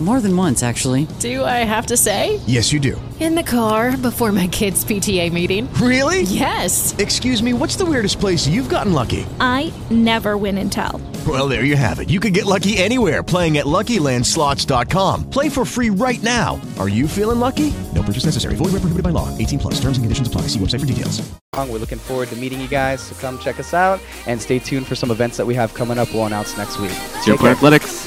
[0.00, 1.06] More than once, actually.
[1.18, 2.40] Do I have to say?
[2.46, 3.00] Yes, you do.
[3.20, 5.70] In the car before my kids' PTA meeting.
[5.74, 6.22] Really?
[6.22, 6.96] Yes.
[6.96, 9.26] Excuse me, what's the weirdest place you've gotten lucky?
[9.40, 11.02] I never win and tell.
[11.28, 12.08] Well, there you have it.
[12.08, 15.28] You can get lucky anywhere playing at LuckyLandSlots.com.
[15.28, 16.58] Play for free right now.
[16.78, 17.70] Are you feeling lucky?
[17.94, 18.54] No purchase necessary.
[18.54, 19.28] Void where prohibited by law.
[19.36, 19.74] 18 plus.
[19.74, 20.42] Terms and conditions apply.
[20.42, 21.20] See website for details.
[21.58, 23.02] We're looking forward to meeting you guys.
[23.02, 25.98] So come check us out and stay tuned for some events that we have coming
[25.98, 26.08] up.
[26.14, 26.92] We'll announce next week.
[27.22, 28.06] Zero Point Athletics.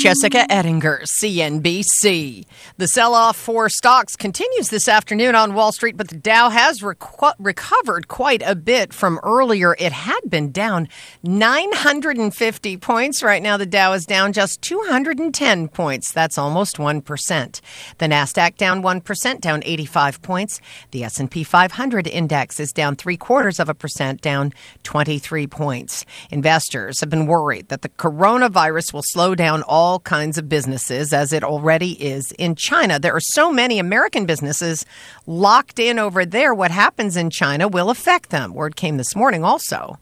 [0.00, 2.46] Jessica Ettinger, CNBC.
[2.78, 6.80] The sell off for stocks continues this afternoon on Wall Street, but the Dow has
[6.80, 9.76] reco- recovered quite a bit from earlier.
[9.78, 10.88] It had been down
[11.22, 13.22] 950 points.
[13.22, 16.12] Right now, the Dow is down just 210 points.
[16.12, 17.60] That's almost 1%.
[17.98, 20.62] The Nasdaq down 1%, down 85 points.
[20.92, 26.06] The S&P 500 index is down three quarters of a percent, down 23 points.
[26.30, 31.32] Investors have been worried that the coronavirus will slow down all kinds of businesses as
[31.32, 32.98] it already is in China.
[32.98, 34.86] There are so many American businesses
[35.26, 36.54] locked in over there.
[36.54, 38.54] What happens in China will affect them.
[38.54, 39.98] Word came this morning also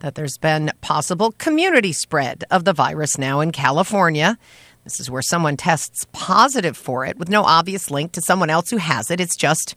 [0.00, 4.36] that there's been possible community spread of the virus now in California.
[4.84, 8.68] This is where someone tests positive for it with no obvious link to someone else
[8.68, 9.20] who has it.
[9.20, 9.76] It's just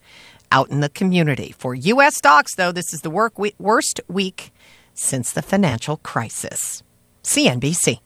[0.52, 1.54] out in the community.
[1.58, 2.16] For U.S.
[2.16, 4.52] stocks, though, this is the work we- worst week
[4.96, 6.82] since the financial crisis.
[7.24, 8.00] CNBC.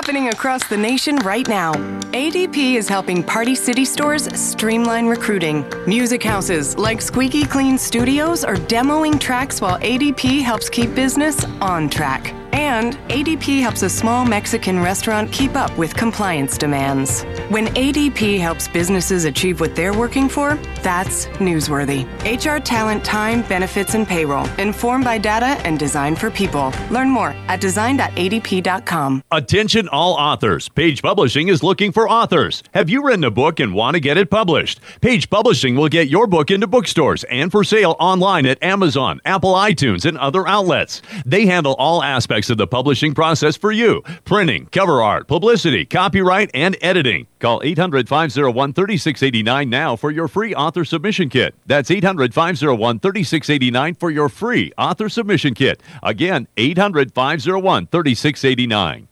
[0.00, 1.74] Happening across the nation right now.
[2.12, 5.64] ADP is helping Party City stores streamline recruiting.
[5.88, 11.90] Music houses like Squeaky Clean Studios are demoing tracks while ADP helps keep business on
[11.90, 12.32] track.
[12.52, 17.22] And ADP helps a small Mexican restaurant keep up with compliance demands.
[17.48, 22.06] When ADP helps businesses achieve what they're working for, that's newsworthy.
[22.24, 26.72] HR talent, time, benefits, and payroll, informed by data and designed for people.
[26.90, 29.22] Learn more at design.adp.com.
[29.30, 30.68] Attention all authors.
[30.68, 32.62] Page Publishing is looking for authors.
[32.74, 34.80] Have you written a book and want to get it published?
[35.00, 39.54] Page Publishing will get your book into bookstores and for sale online at Amazon, Apple
[39.54, 41.02] iTunes, and other outlets.
[41.26, 46.50] They handle all aspects of the publishing process for you printing, cover art, publicity, copyright,
[46.54, 47.26] and editing.
[47.40, 51.54] Call 800 501 3689 now for your free author submission kit.
[51.66, 55.82] That's 800 501 3689 for your free author submission kit.
[56.02, 59.08] Again, 800 501 3689.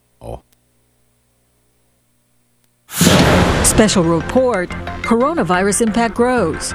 [3.65, 4.71] Special report
[5.07, 6.75] Coronavirus impact grows.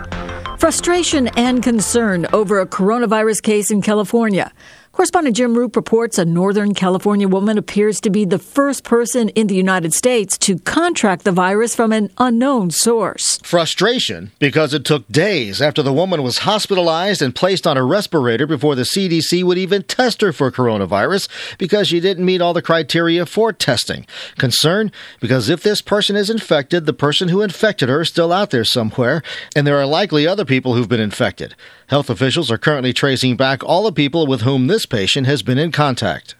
[0.57, 4.53] Frustration and concern over a coronavirus case in California.
[4.93, 9.47] Correspondent Jim Roope reports a Northern California woman appears to be the first person in
[9.47, 13.39] the United States to contract the virus from an unknown source.
[13.41, 18.45] Frustration because it took days after the woman was hospitalized and placed on a respirator
[18.45, 22.61] before the CDC would even test her for coronavirus because she didn't meet all the
[22.61, 24.05] criteria for testing.
[24.37, 24.91] Concern
[25.21, 28.65] because if this person is infected, the person who infected her is still out there
[28.65, 29.23] somewhere,
[29.55, 31.55] and there are likely other people who've been infected.
[31.87, 35.57] Health officials are currently tracing back all the people with whom this patient has been
[35.57, 36.35] in contact.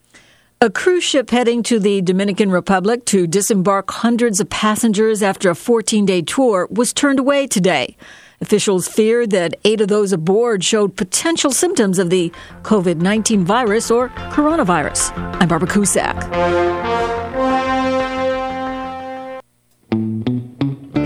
[0.64, 5.56] A cruise ship heading to the Dominican Republic to disembark hundreds of passengers after a
[5.56, 7.98] 14 day tour was turned away today.
[8.42, 12.32] Officials feared that eight of those aboard showed potential symptoms of the
[12.64, 15.16] COVID 19 virus or coronavirus.
[15.42, 17.21] I'm Barbara Cusack.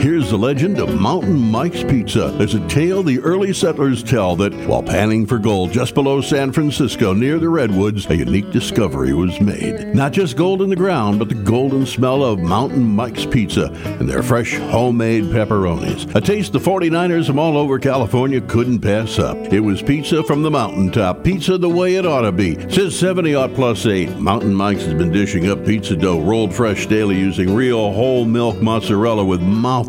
[0.05, 2.29] Here's the legend of Mountain Mike's Pizza.
[2.37, 6.51] There's a tale the early settlers tell that while panning for gold just below San
[6.51, 9.95] Francisco near the Redwoods, a unique discovery was made.
[9.95, 14.07] Not just gold in the ground, but the golden smell of Mountain Mike's Pizza and
[14.07, 16.13] their fresh homemade pepperonis.
[16.15, 19.35] A taste the 49ers from all over California couldn't pass up.
[19.51, 22.53] It was pizza from the mountaintop, pizza the way it ought to be.
[22.71, 26.85] Since 70 odd plus 8, Mountain Mike's has been dishing up pizza dough rolled fresh
[26.85, 29.41] daily using real whole milk mozzarella with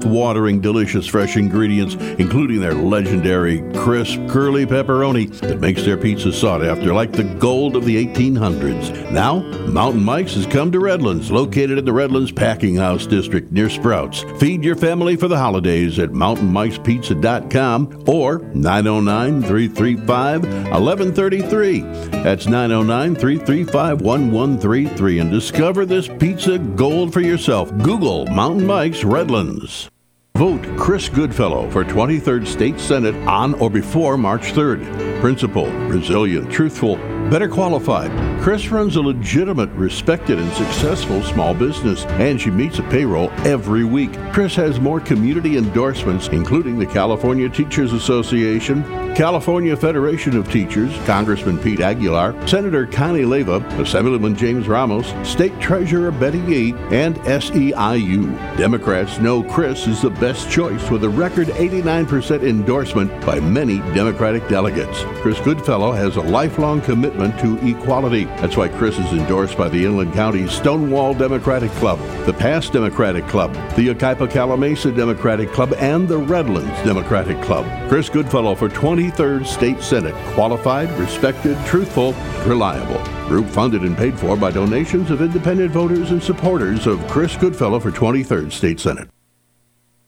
[0.07, 6.65] mouth-watering delicious fresh ingredients, including their legendary crisp, curly pepperoni that makes their pizza sought
[6.65, 9.11] after like the gold of the 1800s.
[9.11, 13.69] Now, Mountain Mike's has come to Redlands, located in the Redlands Packing House District near
[13.69, 14.25] Sprouts.
[14.39, 21.81] Feed your family for the holidays at mountainmikespizza.com or 909 335 1133.
[22.23, 27.77] That's 909 335 1133 and discover this pizza gold for yourself.
[27.79, 29.91] Google Mountain Mike's Redlands.
[30.37, 35.19] Vote Chris Goodfellow for 23rd State Senate on or before March 3rd.
[35.19, 36.97] Principled, resilient, truthful,
[37.31, 38.11] better qualified.
[38.43, 43.85] Chris runs a legitimate, respected, and successful small business, and she meets a payroll every
[43.85, 44.13] week.
[44.35, 48.83] Chris has more community endorsements, including the California Teachers Association,
[49.17, 56.11] California Federation of Teachers, Congressman Pete Aguilar, Senator Connie Leyva, Assemblyman James Ramos, State Treasurer
[56.11, 58.59] Betty Yates, and SEIU.
[58.59, 64.47] Democrats know Chris is the best choice with a record 89% endorsement by many Democratic
[64.49, 65.03] delegates.
[65.23, 68.27] Chris Goodfellow has a lifelong commitment to equality.
[68.27, 73.27] That's why Chris is endorsed by the Inland County Stonewall Democratic Club, the Pass Democratic
[73.29, 77.65] Club, the Yucaipa Calimesa Democratic Club, and the Redlands Democratic Club.
[77.89, 78.69] Chris Goodfellow for
[79.11, 80.15] 23rd State Senate.
[80.35, 82.13] Qualified, respected, truthful,
[82.45, 83.03] reliable.
[83.29, 87.81] Group funded and paid for by donations of independent voters and supporters of Chris Goodfellow
[87.81, 89.09] for 23rd State Senate.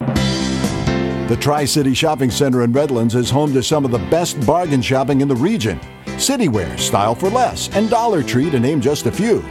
[0.01, 4.81] The Tri City Shopping Center in Redlands is home to some of the best bargain
[4.81, 5.79] shopping in the region.
[6.07, 9.43] Citywear, Style for Less, and Dollar Tree, to name just a few.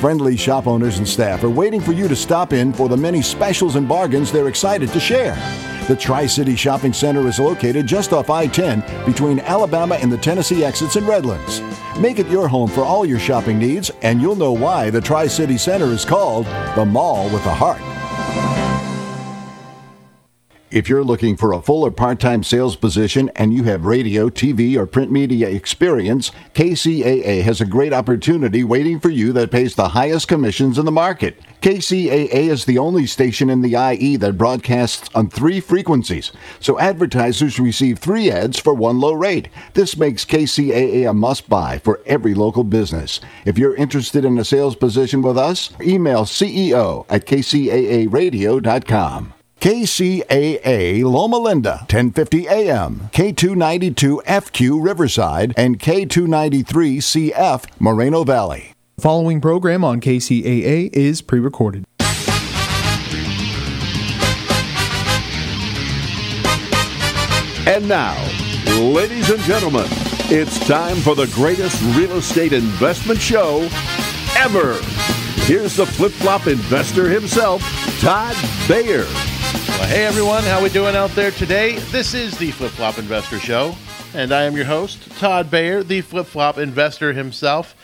[0.00, 3.20] Friendly shop owners and staff are waiting for you to stop in for the many
[3.20, 5.34] specials and bargains they're excited to share.
[5.86, 10.16] The Tri City Shopping Center is located just off I 10 between Alabama and the
[10.16, 11.60] Tennessee exits in Redlands.
[12.00, 15.26] Make it your home for all your shopping needs, and you'll know why the Tri
[15.26, 18.43] City Center is called the Mall with a Heart.
[20.74, 24.28] If you're looking for a full or part time sales position and you have radio,
[24.28, 29.76] TV, or print media experience, KCAA has a great opportunity waiting for you that pays
[29.76, 31.40] the highest commissions in the market.
[31.62, 37.60] KCAA is the only station in the IE that broadcasts on three frequencies, so advertisers
[37.60, 39.48] receive three ads for one low rate.
[39.74, 43.20] This makes KCAA a must buy for every local business.
[43.44, 49.33] If you're interested in a sales position with us, email CEO at kcaaradio.com.
[49.64, 58.74] KCAA Loma Linda, 1050 AM, K292 FQ Riverside, and K293 CF Moreno Valley.
[58.96, 61.86] The following program on KCAA is pre recorded.
[67.66, 68.22] And now,
[68.78, 69.86] ladies and gentlemen,
[70.28, 73.66] it's time for the greatest real estate investment show
[74.36, 74.74] ever.
[75.46, 77.62] Here's the flip flop investor himself,
[78.02, 78.36] Todd
[78.68, 79.06] Bayer.
[79.76, 81.76] Well, hey everyone, how we doing out there today?
[81.90, 83.74] This is the Flip Flop Investor Show,
[84.14, 87.74] and I am your host, Todd Bayer, the Flip Flop Investor himself.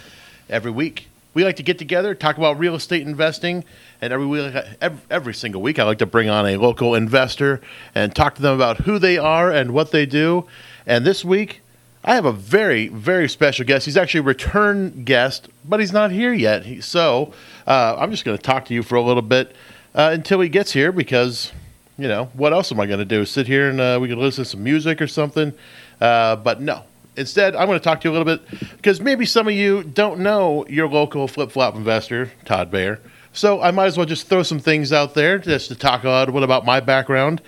[0.48, 3.65] Every week, we like to get together, talk about real estate investing,
[4.00, 7.60] and every week, every, every single week, I like to bring on a local investor
[7.93, 10.46] and talk to them about who they are and what they do.
[10.86, 11.60] And this week,
[12.05, 13.84] I have a very, very special guest.
[13.84, 16.65] He's actually a return guest, but he's not here yet.
[16.65, 17.32] He, so
[17.67, 19.56] uh, I'm just going to talk to you for a little bit
[19.93, 21.53] uh, until he gets here because
[22.00, 23.24] you know, what else am I going to do?
[23.24, 25.52] Sit here and uh, we can listen to some music or something?
[26.00, 26.84] Uh, but no.
[27.16, 28.42] Instead, I'm going to talk to you a little bit
[28.76, 33.00] because maybe some of you don't know your local flip flop investor, Todd Bayer.
[33.32, 36.08] So I might as well just throw some things out there just to talk a
[36.08, 37.42] little bit about my background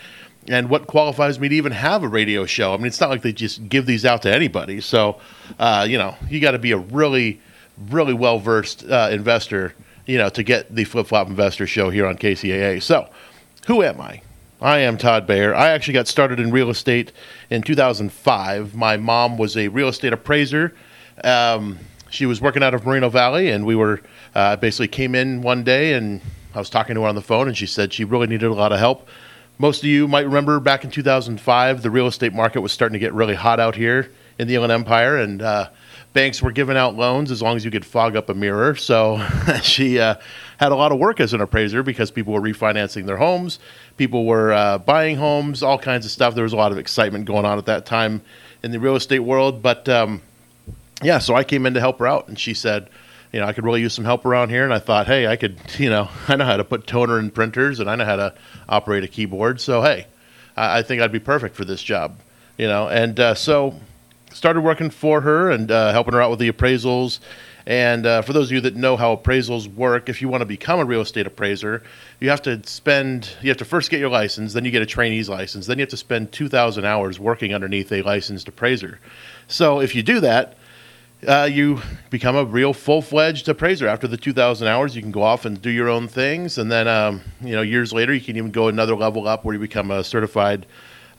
[0.49, 2.75] and what qualifies me to even have a radio show.
[2.75, 4.81] I mean, it's not like they just give these out to anybody.
[4.81, 5.21] So,
[5.59, 7.41] uh, you know, you got to be a really,
[7.89, 9.75] really well versed uh, investor,
[10.07, 12.83] you know, to get the Flip Flop Investor Show here on KCAA.
[12.83, 13.09] So,
[13.67, 14.23] who am I?
[14.63, 15.53] I am Todd Bayer.
[15.57, 17.11] I actually got started in real estate
[17.51, 18.77] in 2005.
[18.77, 20.73] My mom was a real estate appraiser.
[21.25, 24.03] Um, she was working out of Moreno Valley, and we were
[24.37, 26.21] uh, basically came in one day, and
[26.55, 28.55] I was talking to her on the phone, and she said she really needed a
[28.55, 29.09] lot of help.
[29.59, 33.01] Most of you might remember back in 2005, the real estate market was starting to
[33.01, 35.71] get really hot out here in the Inland Empire, and uh,
[36.13, 38.77] banks were giving out loans as long as you could fog up a mirror.
[38.77, 39.27] So
[39.63, 40.17] she uh,
[40.63, 43.59] had a lot of work as an appraiser because people were refinancing their homes,
[43.97, 46.37] people were uh, buying homes, all kinds of stuff.
[46.37, 48.23] There was a lot of excitement going on at that time
[48.63, 49.61] in the real estate world.
[49.61, 50.23] But um,
[51.03, 52.89] yeah, so I came in to help her out, and she said,
[53.33, 54.63] you know, I could really use some help around here.
[54.63, 57.33] And I thought, hey, I could, you know, I know how to put toner in
[57.33, 58.35] printers, and I know how to
[58.69, 59.61] operate a keyboard.
[59.61, 60.07] So hey,
[60.57, 62.21] I, I think I'd be perfect for this job,
[62.57, 62.89] you know.
[62.89, 63.75] And uh, so
[64.33, 67.19] started working for her and uh, helping her out with the appraisals.
[67.67, 70.47] And uh, for those of you that know how appraisals work, if you want to
[70.47, 71.83] become a real estate appraiser,
[72.21, 74.87] you have to spend, you have to first get your license, then you get a
[74.87, 78.99] trainee's license, then you have to spend 2,000 hours working underneath a licensed appraiser.
[79.47, 80.57] So if you do that,
[81.27, 83.87] uh, you become a real full-fledged appraiser.
[83.87, 86.89] After the 2,000 hours, you can go off and do your own things, and then
[86.89, 89.93] um, you know years later, you can even go another level up where you become
[89.93, 90.67] a certified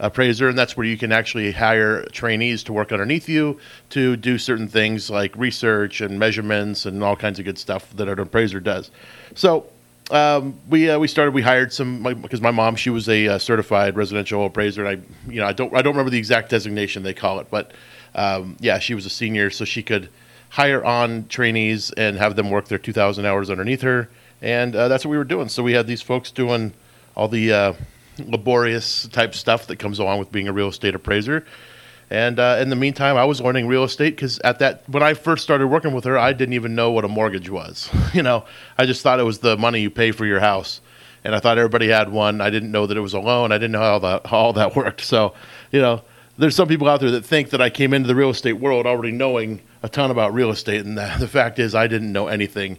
[0.03, 3.57] appraiser, and that's where you can actually hire trainees to work underneath you
[3.89, 8.07] to do certain things like research and measurements and all kinds of good stuff that
[8.09, 8.91] an appraiser does.
[9.33, 9.65] So
[10.11, 11.33] um, we uh, we started.
[11.33, 14.99] We hired some because my, my, mom she was a uh, certified residential appraiser, and
[14.99, 17.71] I you know I don't I don't remember the exact designation they call it, but
[18.13, 20.09] um, yeah, she was a senior, so she could
[20.49, 24.07] hire on trainees and have them work their 2,000 hours underneath her,
[24.41, 25.49] and uh, that's what we were doing.
[25.49, 26.73] So we had these folks doing
[27.15, 27.73] all the uh,
[28.19, 31.45] laborious type stuff that comes along with being a real estate appraiser.
[32.09, 35.13] And uh, in the meantime, I was learning real estate because at that when I
[35.13, 37.89] first started working with her, I didn't even know what a mortgage was.
[38.13, 38.45] you know,
[38.77, 40.81] I just thought it was the money you pay for your house,
[41.23, 42.39] and I thought everybody had one.
[42.39, 43.51] I didn't know that it was a loan.
[43.51, 45.01] I didn't know how that how all that worked.
[45.01, 45.33] So,
[45.71, 46.03] you know,
[46.37, 48.85] there's some people out there that think that I came into the real estate world
[48.85, 52.27] already knowing a ton about real estate, and the, the fact is, I didn't know
[52.27, 52.77] anything.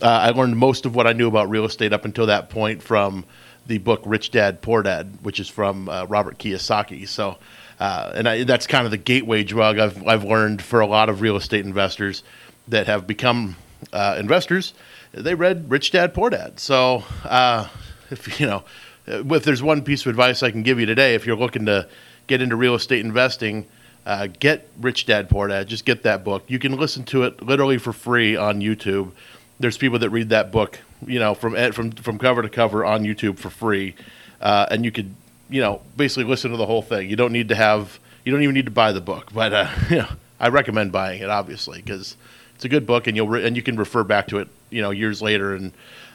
[0.00, 2.82] Uh, I learned most of what I knew about real estate up until that point
[2.82, 3.24] from
[3.66, 7.06] the book Rich Dad Poor Dad, which is from uh, Robert Kiyosaki.
[7.08, 7.38] So,
[7.78, 11.08] uh, and I, that's kind of the gateway drug I've I've learned for a lot
[11.08, 12.22] of real estate investors
[12.68, 13.56] that have become
[13.92, 14.74] uh, investors.
[15.12, 16.58] They read Rich Dad Poor Dad.
[16.58, 17.68] So, uh,
[18.10, 18.64] if you know,
[19.06, 21.88] if there's one piece of advice I can give you today, if you're looking to
[22.26, 23.66] get into real estate investing.
[24.04, 25.68] Uh, get Rich Dad Poor Dad.
[25.68, 26.42] Just get that book.
[26.48, 29.12] You can listen to it literally for free on YouTube.
[29.60, 33.02] There's people that read that book you know, from from from cover to cover on
[33.02, 33.94] YouTube for free,
[34.40, 35.14] uh, and you could,
[35.48, 37.08] you know, basically listen to the whole thing.
[37.08, 39.70] You don't need to have, you don't even need to buy the book, but uh,
[39.90, 40.08] you know,
[40.40, 42.16] I recommend buying it obviously because
[42.54, 44.82] it's a good book, and you'll re- and you can refer back to it, you
[44.82, 45.72] know, years later, and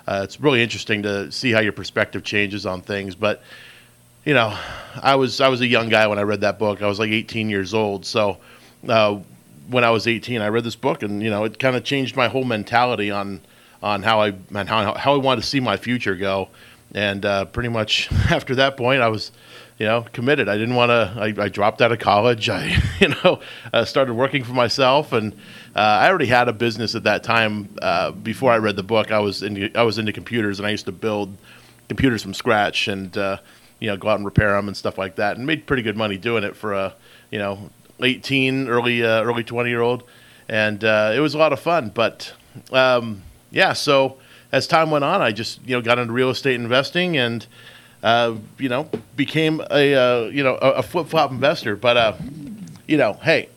[0.07, 3.15] uh, it's really interesting to see how your perspective changes on things.
[3.15, 3.43] But
[4.25, 4.57] you know,
[5.01, 6.81] I was I was a young guy when I read that book.
[6.81, 8.37] I was like 18 years old, so.
[8.87, 9.19] Uh,
[9.69, 12.15] when I was 18, I read this book, and you know, it kind of changed
[12.15, 13.41] my whole mentality on
[13.81, 16.49] on how I and how how I wanted to see my future go.
[16.93, 19.31] And uh, pretty much after that point, I was,
[19.77, 20.47] you know, committed.
[20.47, 21.13] I didn't want to.
[21.17, 22.49] I, I, dropped out of college.
[22.49, 23.41] I, you know,
[23.73, 25.33] uh, started working for myself, and
[25.75, 27.69] uh, I already had a business at that time.
[27.81, 30.71] Uh, before I read the book, I was into I was into computers, and I
[30.71, 31.37] used to build
[31.89, 33.37] computers from scratch, and uh,
[33.79, 35.97] you know, go out and repair them and stuff like that, and made pretty good
[35.97, 36.95] money doing it for a,
[37.31, 37.69] you know,
[38.01, 40.03] 18, early uh, early 20 year old,
[40.47, 42.33] and it was a lot of fun, but.
[42.71, 44.17] Um, yeah, so
[44.51, 47.45] as time went on, I just you know got into real estate investing and
[48.03, 51.75] uh, you know became a uh, you know a, a flip flop investor.
[51.75, 52.13] But uh,
[52.87, 53.49] you know, hey,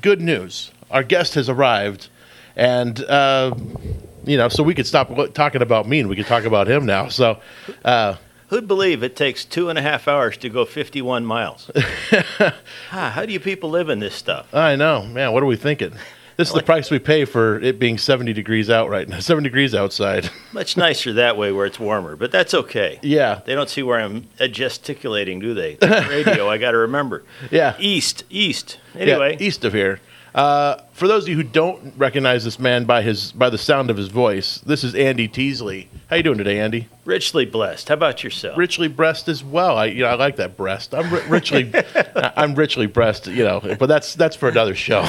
[0.00, 0.70] good news!
[0.90, 2.08] Our guest has arrived,
[2.56, 3.54] and uh,
[4.24, 6.86] you know, so we could stop talking about me and we could talk about him
[6.86, 7.08] now.
[7.08, 7.40] So.
[7.84, 8.16] Uh,
[8.48, 11.68] Who'd believe it takes two and a half hours to go 51 miles?
[12.40, 12.54] ah,
[13.12, 14.54] how do you people live in this stuff?
[14.54, 15.32] I know, man.
[15.32, 15.94] What are we thinking?
[16.36, 19.20] This is the price we pay for it being 70 degrees out right now.
[19.20, 20.30] 7 degrees outside.
[20.52, 22.98] Much nicer that way where it's warmer, but that's okay.
[23.02, 23.40] Yeah.
[23.44, 25.76] They don't see where I'm uh, gesticulating, do they?
[25.82, 27.24] radio, I got to remember.
[27.50, 27.74] Yeah.
[27.78, 28.78] East, east.
[28.94, 29.36] Anyway.
[29.38, 30.00] Yeah, east of here.
[30.36, 33.88] Uh, for those of you who don't recognize this man by his by the sound
[33.88, 35.88] of his voice, this is Andy Teasley.
[36.10, 36.88] How you doing today, Andy?
[37.06, 37.88] Richly blessed.
[37.88, 38.58] How about yourself?
[38.58, 39.78] Richly blessed as well.
[39.78, 40.94] I you know I like that breast.
[40.94, 41.72] I'm ri- richly
[42.36, 43.26] I'm richly breast.
[43.28, 45.00] You know, but that's that's for another show.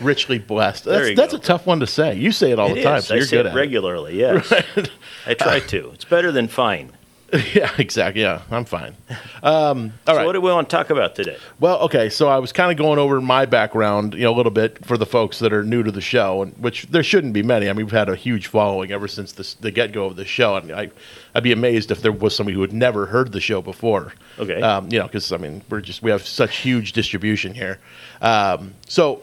[0.00, 0.84] richly blessed.
[0.84, 2.16] That's, that's a tough one to say.
[2.16, 3.06] You say it all it the time, is.
[3.06, 4.18] so you're I say good it at regularly.
[4.18, 4.90] Yes, Right.
[5.28, 5.90] I try to.
[5.90, 6.90] It's better than fine.
[7.54, 8.22] yeah, exactly.
[8.22, 8.94] Yeah, I'm fine.
[9.42, 10.26] Um, all so right.
[10.26, 11.36] what do we want to talk about today?
[11.58, 14.52] Well, okay, so I was kind of going over my background, you know, a little
[14.52, 17.42] bit for the folks that are new to the show, and which there shouldn't be
[17.42, 17.68] many.
[17.68, 20.24] I mean, we've had a huge following ever since this, the get go of the
[20.24, 20.90] show, and I,
[21.34, 24.12] I'd be amazed if there was somebody who had never heard the show before.
[24.38, 24.62] Okay.
[24.62, 27.80] Um, you know, because I mean, we're just we have such huge distribution here.
[28.20, 29.22] Um, so.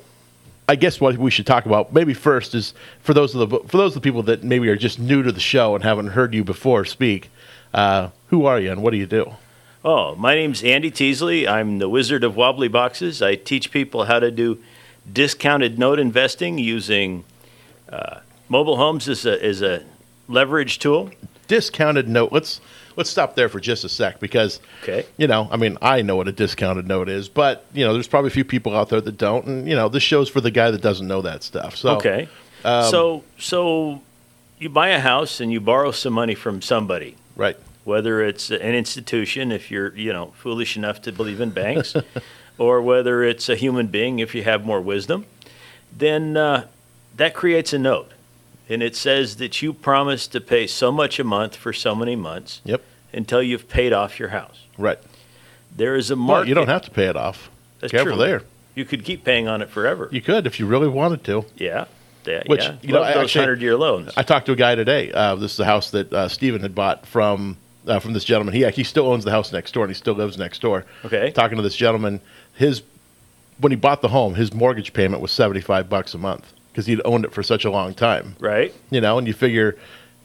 [0.65, 3.75] I guess what we should talk about maybe first is for those of the for
[3.75, 6.33] those of the people that maybe are just new to the show and haven't heard
[6.33, 7.29] you before speak.
[7.73, 9.33] Uh, who are you and what do you do?
[9.85, 11.47] Oh, my name's Andy Teasley.
[11.47, 13.21] I'm the Wizard of Wobbly Boxes.
[13.21, 14.59] I teach people how to do
[15.11, 17.25] discounted note investing using
[17.89, 19.83] uh, mobile homes as a, as a
[20.29, 21.11] leverage tool.
[21.47, 22.31] Discounted note.
[22.31, 22.61] Let's
[22.95, 25.05] let's stop there for just a sec because Okay.
[25.17, 28.07] you know, I mean, I know what a discounted note is, but you know, there's
[28.07, 30.51] probably a few people out there that don't, and you know, this show's for the
[30.51, 31.75] guy that doesn't know that stuff.
[31.75, 32.29] So okay.
[32.63, 34.01] um, so so
[34.59, 37.17] you buy a house and you borrow some money from somebody.
[37.35, 37.57] Right.
[37.83, 41.95] Whether it's an institution if you're, you know, foolish enough to believe in banks
[42.57, 45.25] or whether it's a human being if you have more wisdom,
[45.95, 46.67] then uh,
[47.17, 48.11] that creates a note.
[48.69, 52.15] And it says that you promise to pay so much a month for so many
[52.15, 52.81] months Yep.
[53.11, 54.61] until you've paid off your house.
[54.77, 54.99] Right.
[55.75, 56.47] There is a Well, market.
[56.49, 57.49] you don't have to pay it off.
[57.79, 58.23] That's Careful true.
[58.25, 58.43] there.
[58.75, 60.07] You could keep paying on it forever.
[60.11, 61.45] You could if you really wanted to.
[61.57, 61.85] Yeah.
[62.25, 62.43] Yeah.
[62.45, 62.77] Which yeah.
[62.81, 64.13] you know, those hundred year loans.
[64.15, 65.11] I talked to a guy today.
[65.11, 68.53] Uh, this is a house that uh, Steven had bought from uh, from this gentleman.
[68.53, 70.85] He he still owns the house next door, and he still lives next door.
[71.05, 71.31] Okay.
[71.31, 72.21] Talking to this gentleman,
[72.55, 72.81] his
[73.59, 76.85] when he bought the home, his mortgage payment was seventy five bucks a month because
[76.85, 78.35] he'd owned it for such a long time.
[78.39, 78.73] Right.
[78.89, 79.77] You know, and you figure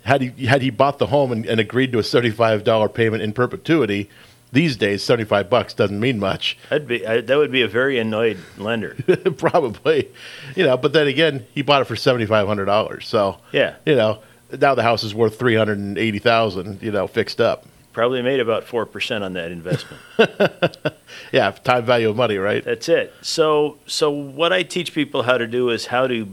[0.04, 2.88] had he had he bought the home and, and agreed to a seventy five dollar
[2.88, 4.08] payment in perpetuity.
[4.52, 6.56] These days, seventy five bucks doesn't mean much.
[6.70, 8.96] That'd be I, that would be a very annoyed lender.
[9.36, 10.08] Probably,
[10.56, 10.76] you know.
[10.76, 13.06] But then again, he bought it for seventy five hundred dollars.
[13.06, 13.74] So Yeah.
[13.84, 14.20] you know,
[14.58, 16.82] now the house is worth three hundred and eighty thousand.
[16.82, 17.66] You know, fixed up.
[17.92, 20.00] Probably made about four percent on that investment.
[21.32, 22.64] Yeah, time value of money, right?
[22.64, 23.12] That's it.
[23.22, 26.28] So so what I teach people how to do is how to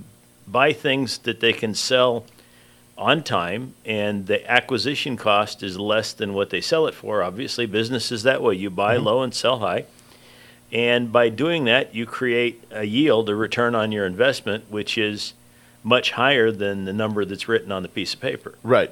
[0.48, 2.24] buy things that they can sell
[2.98, 7.22] on time and the acquisition cost is less than what they sell it for.
[7.22, 8.56] Obviously, business is that way.
[8.56, 9.04] You buy Mhm.
[9.04, 9.86] low and sell high.
[10.72, 15.34] And by doing that, you create a yield, a return on your investment, which is
[15.84, 18.56] much higher than the number that's written on the piece of paper.
[18.64, 18.92] Right.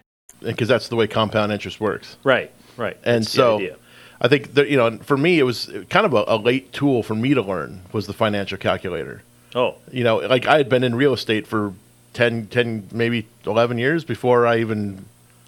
[0.41, 2.17] Because that's the way compound interest works.
[2.23, 2.97] Right, right.
[3.03, 3.75] And That's so.
[4.23, 7.01] I think that you know, for me, it was kind of a, a late tool
[7.01, 9.23] for me to learn was the financial calculator.
[9.55, 9.75] Oh.
[9.91, 11.73] You know, like I had been in real estate for
[12.13, 15.05] 10, 10 maybe eleven years before I even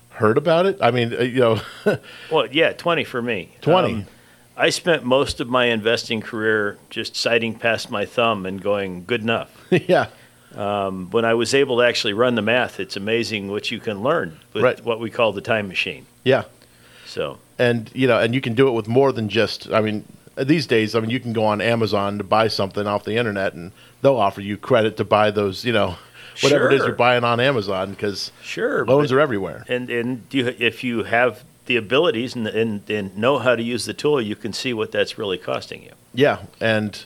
[0.09, 0.77] heard about it.
[0.81, 1.61] I mean, uh, you know,
[2.31, 3.49] Well, yeah, 20 for me.
[3.61, 3.93] 20.
[3.93, 4.05] Um,
[4.55, 9.21] I spent most of my investing career just sighting past my thumb and going, good
[9.21, 9.49] enough.
[9.71, 10.07] yeah.
[10.55, 14.03] Um, when I was able to actually run the math, it's amazing what you can
[14.03, 14.83] learn with Right.
[14.85, 16.05] what we call the time machine.
[16.23, 16.43] yeah.
[17.05, 19.69] So, and you know, and you can do it with more than just.
[19.71, 20.03] I mean,
[20.35, 23.53] these days, I mean, you can go on Amazon to buy something off the internet,
[23.53, 25.63] and they'll offer you credit to buy those.
[25.63, 25.95] You know,
[26.41, 28.83] whatever it is you're buying on Amazon because sure.
[28.85, 29.63] loans but- are everywhere.
[29.67, 33.85] And, and you, if you have the abilities and, and, and know how to use
[33.85, 35.91] the tool, you can see what that's really costing you.
[36.15, 37.05] Yeah, and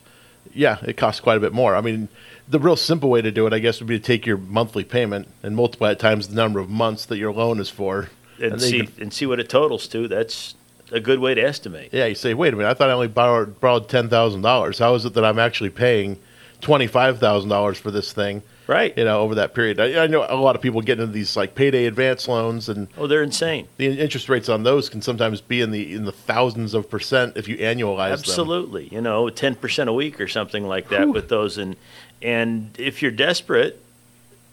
[0.54, 1.76] yeah, it costs quite a bit more.
[1.76, 2.08] I mean,
[2.50, 4.84] the real simple way to do it, I guess, would be to take your monthly
[4.84, 8.10] payment and multiply it times the number of months that your loan is for,
[8.42, 10.08] And, then see, and see what it totals to.
[10.08, 10.56] That's
[10.92, 11.90] a good way to estimate.
[11.92, 14.80] yeah, you say, wait a minute, I thought I only borrowed, borrowed ten thousand dollars.
[14.80, 16.18] How is it that I'm actually paying
[16.62, 18.42] twenty five thousand dollars for this thing?
[18.68, 18.98] Right.
[18.98, 19.80] You know, over that period.
[19.80, 22.90] I, I know a lot of people get into these like payday advance loans, and
[22.98, 23.68] Oh, they're insane.
[23.78, 27.38] the interest rates on those can sometimes be in the in the thousands of percent
[27.38, 28.20] if you annualize them.
[28.20, 28.90] Absolutely.
[28.92, 31.58] You know, 10% a week or something like that with those.
[31.58, 31.78] And,
[32.22, 33.82] and if you're desperate,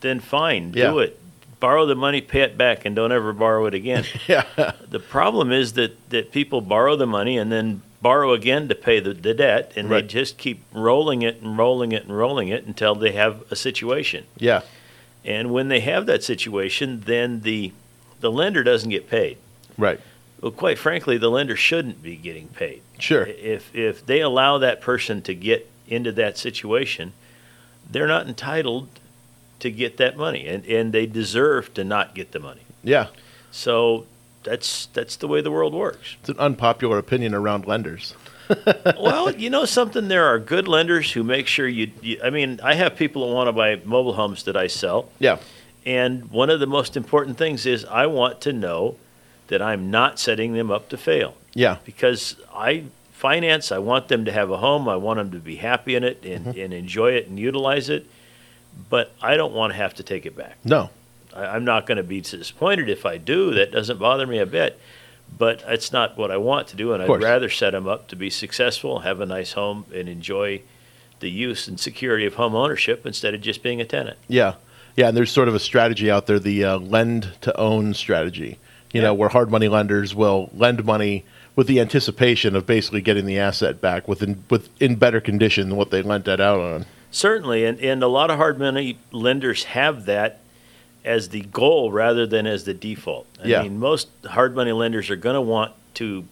[0.00, 0.98] then fine, do Yeah.
[0.98, 1.20] it.
[1.60, 4.04] Borrow the money, pay it back, and don't ever borrow it again.
[4.28, 4.44] yeah.
[4.90, 9.00] The problem is that, that people borrow the money and then borrow again to pay
[9.00, 10.02] the, the debt, and Right.
[10.02, 13.56] they just keep rolling it and rolling it and rolling it until they have a
[13.56, 14.24] situation.
[14.36, 14.60] Yeah.
[15.24, 17.72] And when they have that situation, then the,
[18.20, 19.38] the lender doesn't get paid.
[19.78, 20.00] Right.
[20.42, 22.82] Well, quite frankly, the lender shouldn't be getting paid.
[22.98, 23.24] Sure.
[23.24, 27.14] If if they allow that person to get into that situation,
[27.90, 28.88] they're not entitled
[29.60, 32.62] to get that money, and and they deserve to not get the money.
[32.82, 33.08] Yeah.
[33.50, 34.06] So,
[34.42, 36.16] that's that's the way the world works.
[36.20, 38.14] It's an unpopular opinion around lenders.
[39.00, 40.08] well, you know something.
[40.08, 42.20] There are good lenders who make sure you, you.
[42.22, 45.08] I mean, I have people that want to buy mobile homes that I sell.
[45.18, 45.38] Yeah.
[45.86, 48.96] And one of the most important things is I want to know
[49.48, 51.34] that I'm not setting them up to fail.
[51.54, 51.78] Yeah.
[51.84, 54.88] Because I finance, I want them to have a home.
[54.88, 56.60] I want them to be happy in it and, Mm-hmm.
[56.60, 58.06] and enjoy it and utilize it.
[58.90, 60.56] But I don't want to have to take it back.
[60.64, 60.90] No.
[61.34, 63.54] I, I'm not going to be disappointed if I do.
[63.54, 64.78] That doesn't bother me a bit.
[65.38, 68.16] But it's not what I want to do, and I'd rather set them up to
[68.16, 70.60] be successful, have a nice home, and enjoy
[71.20, 74.18] the use and security of home ownership instead of just being a tenant.
[74.28, 74.54] Yeah,
[74.96, 78.58] yeah, and there's sort of a strategy out there, the uh, lend to own strategy.
[78.92, 81.24] You know, where hard money lenders will lend money
[81.56, 85.78] with the anticipation of basically getting the asset back within with in better condition than
[85.78, 86.86] what they lent that out on.
[87.10, 90.40] Certainly, and, and a lot of hard money lenders have that
[91.04, 93.26] as the goal rather than as the default.
[93.42, 93.62] I Yeah.
[93.62, 96.24] mean, most hard money lenders are going to want to,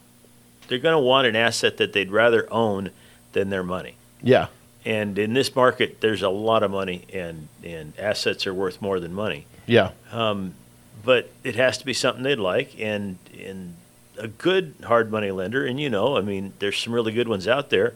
[0.67, 2.91] they're going to want an asset that they'd rather own
[3.33, 3.95] than their money.
[4.23, 4.47] Yeah,
[4.85, 8.99] And in this market, there's a lot of money, and, and assets are worth more
[8.99, 9.47] than money.
[9.67, 10.55] yeah, Um,
[11.05, 13.75] but it has to be something they'd like, and and
[14.19, 17.49] a good hard money lender, and you know, I mean, there's some really good ones
[17.49, 17.95] out there.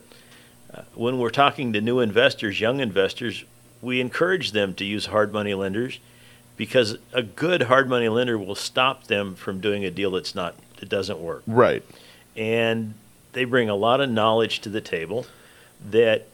[0.73, 3.45] Uh, when we're talking to new investors, young investors,
[3.83, 5.99] we encourage them to use hard money lenders
[6.57, 10.55] because a good hard money lender will stop them from doing a deal that's not
[10.79, 11.43] that doesn't work.
[11.47, 11.83] right.
[12.37, 12.95] And
[13.33, 15.27] they bring a lot of knowledge to the table
[15.91, 16.27] that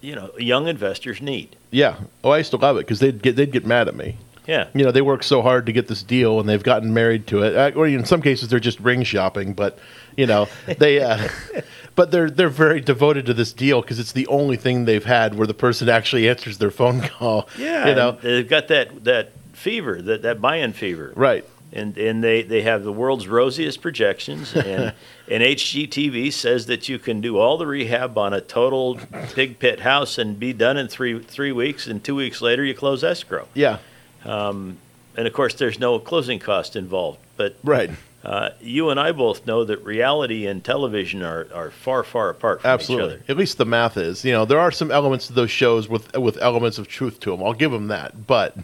[0.00, 1.56] you know young investors need.
[1.70, 1.98] Yeah.
[2.24, 4.16] Oh, I used to love it because they'd get they'd get mad at me.
[4.46, 4.68] Yeah.
[4.74, 7.42] You know, they work so hard to get this deal, and they've gotten married to
[7.42, 7.56] it.
[7.56, 9.52] Uh, Or in some cases, they're just ring shopping.
[9.54, 9.78] But
[10.16, 11.28] you know, they, uh,
[11.94, 15.34] but they're they're very devoted to this deal because it's the only thing they've had
[15.34, 17.48] where the person actually answers their phone call.
[17.58, 18.12] Yeah, You know.
[18.12, 21.44] they've got that that fever, that that buy-in fever, Right.
[21.72, 24.92] And and they they have the world's rosiest projections, and
[25.28, 28.98] and HGTV says that you can do all the rehab on a total
[29.34, 32.72] pig pit house and be done in three three weeks, and two weeks later you
[32.74, 33.48] close escrow.
[33.52, 33.78] Yeah.
[34.26, 34.78] Um,
[35.16, 37.90] and of course, there's no closing cost involved, but Right.
[38.24, 42.60] Uh, you and I both know that reality and television are, are far, far apart
[42.60, 43.14] from each Absolutely.
[43.14, 43.22] other.
[43.28, 44.24] At least the math is.
[44.24, 47.30] You know, there are some elements to those shows with with elements of truth to
[47.30, 47.40] them.
[47.44, 48.56] I'll give them that, but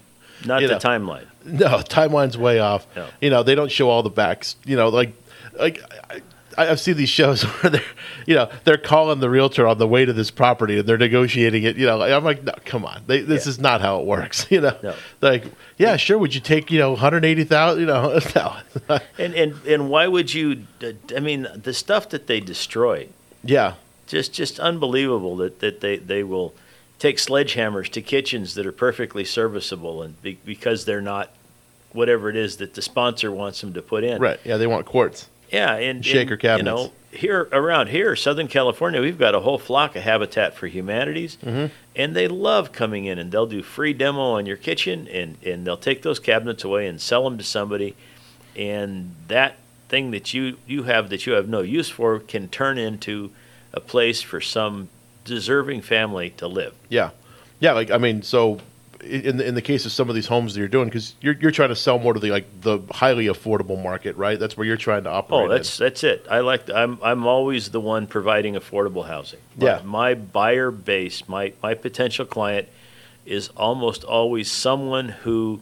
[0.44, 1.26] Not the know, timeline.
[1.44, 2.88] No, timeline's way off.
[2.96, 3.06] No.
[3.20, 4.56] You know, they don't show all the backs.
[4.64, 5.12] You know, like
[5.60, 5.80] like
[6.58, 7.82] I've seen these shows where they're
[8.26, 11.62] you know they're calling the realtor on the way to this property and they're negotiating
[11.64, 11.76] it.
[11.76, 14.46] You know, I'm like, no, come on, they, this is not how it works.
[14.50, 14.94] You know, No.
[15.20, 15.44] like
[15.78, 16.18] yeah, sure.
[16.18, 17.80] Would you take you know 180 thousand?
[17.80, 18.56] You know, no.
[19.18, 20.64] And, and and why would you?
[21.16, 23.08] I mean, the stuff that they destroy,
[23.42, 23.74] yeah,
[24.06, 26.54] just just unbelievable that, that they, they will
[26.98, 31.30] take sledgehammers to kitchens that are perfectly serviceable and be, because they're not
[31.92, 34.20] whatever it is that the sponsor wants them to put in.
[34.20, 34.38] right.
[34.44, 35.28] Yeah, they want quartz.
[35.52, 36.80] Yeah, and Shaker and, cabinets.
[36.80, 40.66] You know, here around here, Southern California, we've got a whole flock of Habitat for
[40.66, 41.70] Humanities, Mhm.
[41.94, 45.66] and they love coming in and they'll do free demo on your kitchen, and and
[45.66, 47.94] they'll take those cabinets away and sell them to somebody,
[48.56, 49.56] and that
[49.88, 53.30] thing that you you have that you have no use for can turn into
[53.74, 54.88] a place for some
[55.26, 56.72] deserving family to live.
[56.88, 57.10] Yeah,
[57.60, 57.72] yeah.
[57.72, 58.58] Like I mean, so
[59.02, 61.34] in the, in the case of some of these homes that you're doing, because you're
[61.34, 64.38] you're trying to sell more to the like the highly affordable market, right?
[64.38, 65.40] That's where you're trying to oh, operate.
[65.42, 66.26] Oh, that's that's it.
[66.30, 66.70] I like.
[66.70, 69.40] I'm I'm always the one providing affordable housing.
[69.56, 69.80] My- Yeah.
[69.84, 72.68] My, buyer base, my my potential client,
[73.26, 75.60] is almost always someone who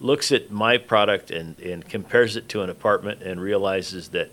[0.00, 4.30] looks at my product and and compares it to an apartment and realizes that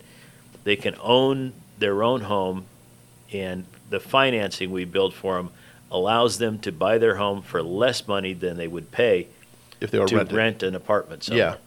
[0.63, 2.65] they can own their own home,
[3.34, 5.50] and the financing we build for them
[5.91, 9.28] allows them to buy their home for less money than they would pay
[9.82, 10.36] if they were to renting.
[10.38, 11.28] rent an apartment.
[11.28, 11.34] Yeah.
[11.34, 11.58] Somewhere.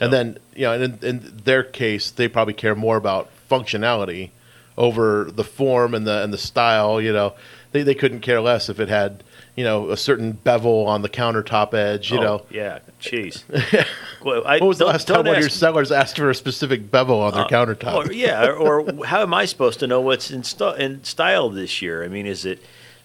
[0.00, 4.30] And then, you know, and in, in their case, they probably care more about functionality
[4.76, 7.00] over the form and the and the style.
[7.00, 7.34] You know,
[7.72, 9.24] they they couldn't care less if it had,
[9.56, 12.10] you know, a certain bevel on the countertop edge.
[12.12, 13.42] You Oh, know, yeah, jeez.
[14.22, 16.90] Well, I- what was the last time one of your sellers asked for a specific
[16.90, 18.08] bevel on their Uh, countertop?
[18.08, 21.48] Or, yeah, or, or how am I supposed to know what's in, st- in style
[21.48, 22.02] this year?
[22.04, 22.58] I mean, is it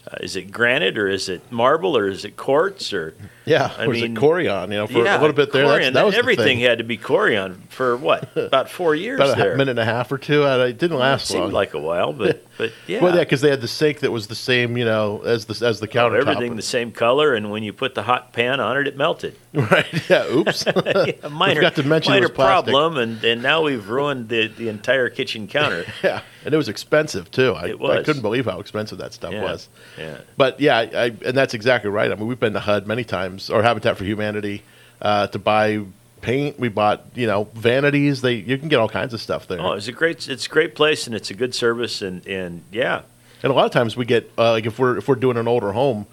[0.08, 3.14] uh, is it granite or is it marble or is it quartz or
[3.46, 4.70] Yeah, I or is it mean, Corian?
[4.70, 6.60] You know, for yeah, a little bit there, Corian, that was the everything thing.
[6.60, 9.56] had to be Corian for what about four years About a there.
[9.58, 10.44] minute and a half or two.
[10.46, 11.52] It didn't Well, it last seemed long.
[11.52, 14.28] like a while, but but yeah, Well, yeah, because they had the sink that was
[14.28, 16.22] the same, you know, as the as the countertop.
[16.28, 19.36] everything the same color, and when you put the hot pan on it, it melted.
[19.54, 20.10] Right?
[20.10, 20.26] Yeah.
[20.34, 20.64] Oops.
[20.66, 25.48] Yeah, minor, to mention minor problem, and, and now we've ruined the, the entire kitchen
[25.48, 25.84] counter.
[26.02, 27.54] Yeah, and it was expensive too.
[27.54, 29.68] I, I couldn't believe how expensive that stuff Yeah, was.
[29.98, 30.18] Yeah.
[30.38, 32.12] But yeah, I, and that's exactly right.
[32.12, 34.64] I mean, we've been to HUD many times, or Habitat for Humanity,
[35.02, 35.82] uh, to buy
[36.22, 36.60] paint.
[36.60, 38.22] We bought you know vanities.
[38.22, 39.60] They you can get all kinds of stuff there.
[39.60, 42.64] Oh, it's a great it's a great place and it's a good service and and
[42.72, 43.02] yeah.
[43.44, 45.48] And a lot of times we get uh, like if we're if we're doing an
[45.48, 46.06] older home,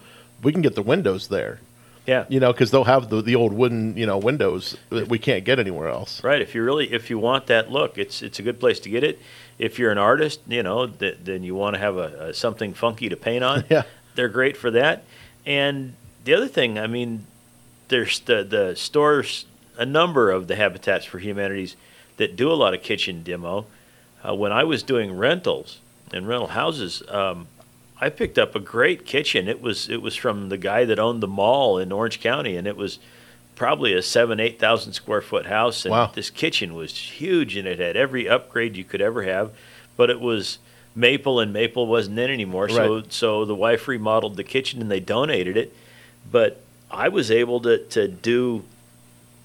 [0.43, 1.59] we can get the windows there.
[2.05, 2.25] Yeah.
[2.27, 5.45] You know, because they'll have the, the old wooden you know windows that we can't
[5.45, 6.23] get anywhere else.
[6.23, 6.41] Right.
[6.41, 9.03] If you really if you want that look, it's it's a good place to get
[9.03, 9.19] it.
[9.59, 12.73] If you're an artist, you know, th- then you want to have a, a something
[12.73, 13.65] funky to paint on.
[13.69, 13.83] Yeah.
[14.15, 15.03] They're great for that.
[15.45, 15.93] And
[16.25, 17.25] the other thing, I mean,
[17.89, 19.45] there's the the stores
[19.77, 21.75] a number of the Habitats for Humanities
[22.17, 23.65] that do a lot of kitchen demo.
[24.27, 25.79] Uh, when I was doing rentals
[26.11, 27.47] and rental houses, um,
[28.01, 29.47] I picked up a great kitchen.
[29.47, 32.67] It was it was from the guy that owned the mall in Orange County, and
[32.67, 32.99] it was
[33.59, 35.85] probably a seven eight thousand square foot house.
[35.85, 36.11] And Wow.
[36.15, 39.51] this kitchen was huge, and it had every upgrade you could ever have.
[39.97, 40.57] But it was
[40.95, 42.69] maple, and maple wasn't in anymore.
[42.69, 43.13] So Right.
[43.13, 45.75] so the wife remodeled the kitchen, and they donated it.
[46.31, 48.63] But I was able to to do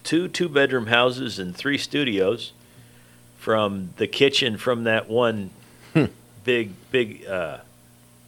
[0.04, 2.52] two two bedroom houses and three studios
[3.38, 5.50] from the kitchen from that one
[5.92, 6.04] Hmm.
[6.44, 7.58] big big uh,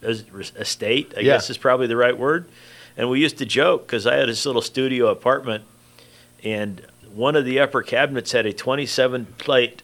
[0.03, 1.13] estate.
[1.17, 1.33] I Yeah.
[1.33, 2.45] guess is probably the right word.
[2.97, 5.63] And we used to joke because I had this little studio apartment,
[6.43, 6.81] and
[7.13, 9.81] one of the upper cabinets had a 27 plate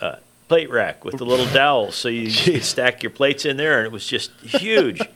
[0.00, 0.16] uh,
[0.48, 3.86] plate rack with the little dowel, so you could stack your plates in there, and
[3.86, 5.00] it was just huge.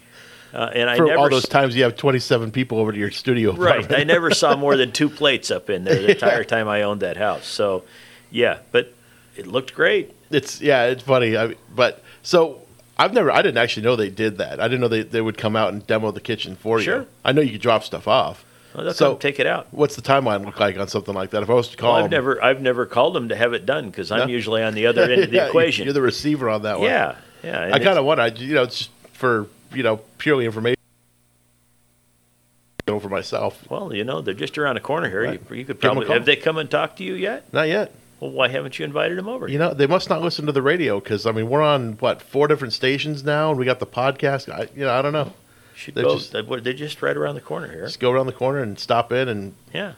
[0.52, 3.12] Uh, and I For never all those times you have 27 people over to your
[3.12, 3.52] studio.
[3.54, 3.88] Right.
[3.94, 7.02] I never saw more than two plates up in there the entire time I owned
[7.02, 7.46] that house.
[7.46, 7.84] So,
[8.32, 8.92] yeah, but
[9.36, 10.12] it looked great.
[10.28, 11.36] It's yeah, it's funny.
[11.36, 12.62] I, but so
[12.98, 14.58] I've never, I didn't actually know they did that.
[14.58, 17.02] I didn't know they, they would come out and demo the kitchen for Sure.
[17.02, 17.06] you.
[17.24, 18.44] I know you could drop stuff off.
[18.74, 19.66] Well, they'll so come take it out.
[19.72, 21.42] What's the timeline look like on something like that?
[21.42, 23.52] If I was to call, Well, I've them- never, I've never called them to have
[23.52, 24.26] it done because I'm No?
[24.26, 25.84] usually on the other end of the Yeah, equation.
[25.84, 26.88] You're the receiver on that one.
[26.88, 27.70] Yeah, yeah.
[27.72, 30.76] I kind of want to, you know, it's just for you know purely information.
[32.86, 33.70] For myself.
[33.70, 35.22] Well, you know, they're just around the corner here.
[35.22, 35.40] Right.
[35.50, 37.44] You, you could Give 'em a probably have they come and talk to you yet?
[37.52, 37.94] Not yet.
[38.18, 39.46] Well, why haven't you invited them over?
[39.46, 42.20] You know, they must not listen to the radio because I mean we're on what
[42.20, 44.52] four different stations now, and we got the podcast.
[44.52, 45.32] I, you know, I don't know.
[45.80, 46.14] Should They go.
[46.16, 47.84] just- they- they're just right around the corner here.
[47.84, 49.92] Just go around the corner and stop in and Yeah.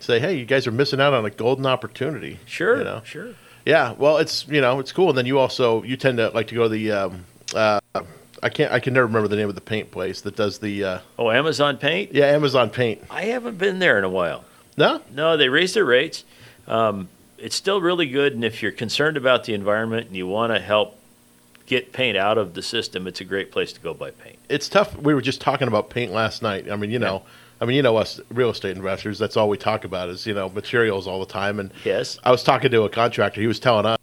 [0.00, 2.38] say, hey, you guys are missing out on a golden opportunity.
[2.46, 2.78] Sure.
[2.78, 3.02] You know?
[3.04, 3.28] Sure.
[3.64, 6.46] Yeah, well, it's you know it's cool, and then you also you tend to like
[6.48, 7.80] to go to the um, uh,
[8.42, 10.84] I can't I can never remember the name of the paint place that does the
[10.84, 12.14] uh, Oh, Amazon Paint.
[12.14, 13.02] yeah Amazon Paint.
[13.10, 14.44] I haven't been there in a while.
[14.76, 16.22] No, No, they raised their rates.
[16.68, 20.52] Um, it's still really good, and if you're concerned about the environment and you want
[20.54, 20.96] to help
[21.66, 24.38] get paint out of the system, it's a great place to go buy paint.
[24.48, 24.96] it's tough.
[24.96, 26.70] We were just talking about paint last night.
[26.70, 27.22] I mean, you know,
[27.60, 29.18] I mean, you know, us real estate investors.
[29.18, 31.58] That's all we talk about is you know materials all the time.
[31.58, 32.18] And Yes.
[32.24, 33.40] I was talking to a contractor.
[33.40, 33.98] He was telling us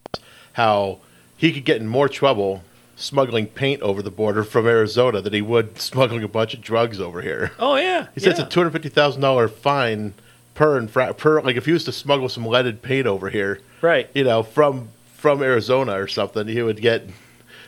[0.53, 0.99] how
[1.37, 2.63] he could get in more trouble
[2.95, 6.99] smuggling paint over the border from Arizona than he would smuggling a bunch of drugs
[6.99, 7.51] over here.
[7.59, 8.31] Oh yeah, He said yeah.
[8.31, 10.13] it's a two hundred fifty thousand dollar fine
[10.53, 14.09] per infra- per like if he was to smuggle some leaded paint over here, right?
[14.13, 17.07] You know, from from Arizona or something, he would get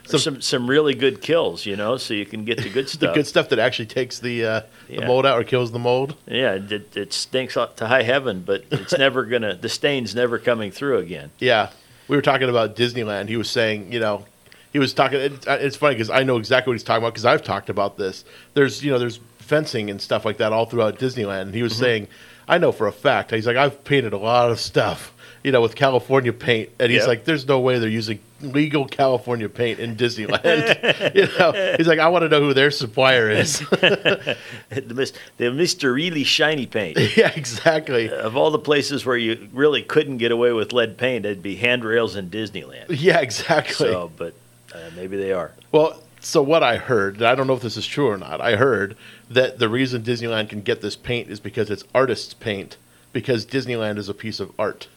[0.05, 2.99] some some, some really good Kilz, you know, so you can get the good stuff.
[2.99, 6.15] the good stuff that actually takes the uh, the mold out or kills the mold.
[6.27, 9.55] Yeah, it, it stinks up to high heaven, but it's never gonna.
[9.55, 11.31] The stain's never coming through again.
[11.39, 11.71] Yeah,
[12.07, 13.29] we were talking about Disneyland.
[13.29, 14.25] He was saying, you know,
[14.71, 15.19] he was talking.
[15.19, 17.97] It, it's funny because I know exactly what he's talking about because I've talked about
[17.97, 18.25] this.
[18.53, 21.43] There's, you know, there's fencing and stuff like that all throughout Disneyland.
[21.43, 22.07] And he was saying,
[22.47, 23.31] I know for a fact.
[23.31, 25.13] He's like, I've painted a lot of stuff,
[25.45, 27.07] you know, with California paint, and he's Yep.
[27.07, 31.13] like, there's no way they're using legal California paint in Disneyland.
[31.15, 33.59] you know, he's like, I want to know who their supplier is.
[33.69, 34.35] the,
[34.71, 35.93] the Mr.
[35.93, 36.97] Really Shiny Paint.
[37.15, 38.09] yeah, exactly.
[38.09, 41.57] Of all the places where you really couldn't get away with lead paint, it'd be
[41.57, 42.85] handrails in Disneyland.
[42.89, 43.75] Yeah, exactly.
[43.75, 44.33] So, but
[44.73, 45.51] uh, maybe they are.
[45.71, 48.41] Well, so what I heard, and I don't know if this is true or not.
[48.41, 48.97] I heard
[49.29, 52.77] that the reason Disneyland can get this paint is because it's artists' paint,
[53.13, 54.87] because Disneyland is a piece of art.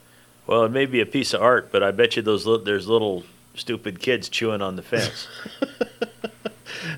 [0.49, 2.89] Well, it may be a piece of art, but I bet you those li- there's
[2.89, 3.23] little
[3.55, 5.29] stupid kids chewing on the fence.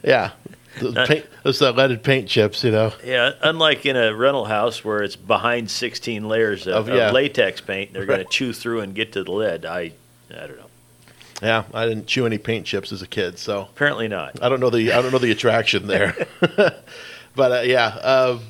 [0.03, 0.31] Yeah,
[0.81, 2.93] the paint, those leaded paint chips, you know.
[3.05, 7.11] yeah, unlike in a rental house where it's behind 16 layers of, Of- of yeah.
[7.11, 8.31] latex paint, they're going Right.
[8.31, 9.65] to chew through and get to the lead.
[9.65, 9.93] I,
[10.31, 10.67] I don't know.
[11.43, 14.43] Yeah, I didn't chew any paint chips as a kid, so Apparently not.
[14.43, 16.15] I don't know the I don't know the attraction there.
[17.35, 18.41] but uh, yeah, um,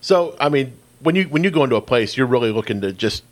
[0.00, 2.92] so I mean, when you when you go into a place, you're really looking to
[2.92, 3.22] just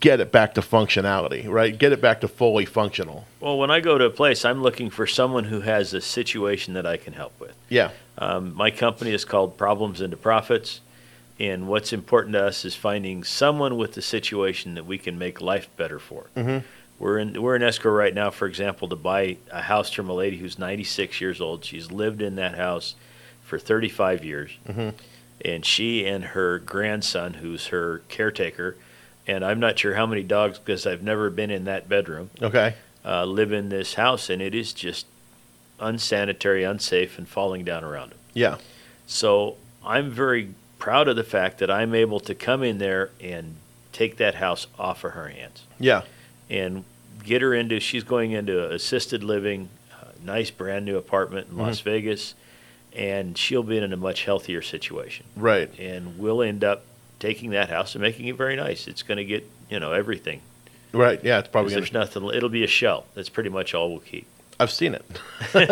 [0.00, 1.76] get it back to functionality, right?
[1.76, 3.26] Get it back to fully functional.
[3.40, 6.74] Well, when I go to a place, I'm looking for someone who has a situation
[6.74, 7.54] that I can help with.
[7.68, 7.90] Yeah.
[8.18, 10.80] Um, my company is called Problems into Profits,
[11.40, 15.40] and what's important to us is finding someone with the situation that we can make
[15.40, 16.26] life better for.
[16.36, 16.62] Mhm.
[16.98, 20.14] We're in we're in escrow right now, for example, to buy a house from a
[20.14, 21.62] lady who's 96 years old.
[21.64, 22.94] She's lived in that house
[23.42, 24.94] for 35 years, Mhm.
[25.44, 28.76] and she and her grandson, who's her caretaker,
[29.26, 32.30] and I'm not sure how many dogs because I've never been in that bedroom.
[32.40, 32.74] Okay.
[33.04, 35.06] Uh, live in this house, and it is just
[35.78, 38.18] unsanitary, unsafe, and falling down around them.
[38.34, 38.58] Yeah.
[39.06, 43.56] So I'm very proud of the fact that I'm able to come in there and
[43.92, 45.62] take that house off of her hands.
[45.78, 46.02] Yeah.
[46.50, 46.84] And
[47.24, 49.68] get her into, she's going into assisted living,
[50.02, 51.84] a nice brand new apartment in Las Mhm.
[51.84, 52.34] Vegas,
[52.94, 55.26] and she'll be in a much healthier situation.
[55.36, 55.70] Right.
[55.78, 56.84] And we'll end up
[57.18, 58.86] taking that house and making it very nice.
[58.88, 60.40] It's going to get, you know, everything.
[60.92, 61.22] Right.
[61.24, 61.38] Yeah.
[61.40, 63.06] It's probably there's nothing, it'll be a shell.
[63.14, 64.26] That's pretty much all we'll keep.
[64.58, 65.04] I've seen it.
[65.52, 65.66] Seen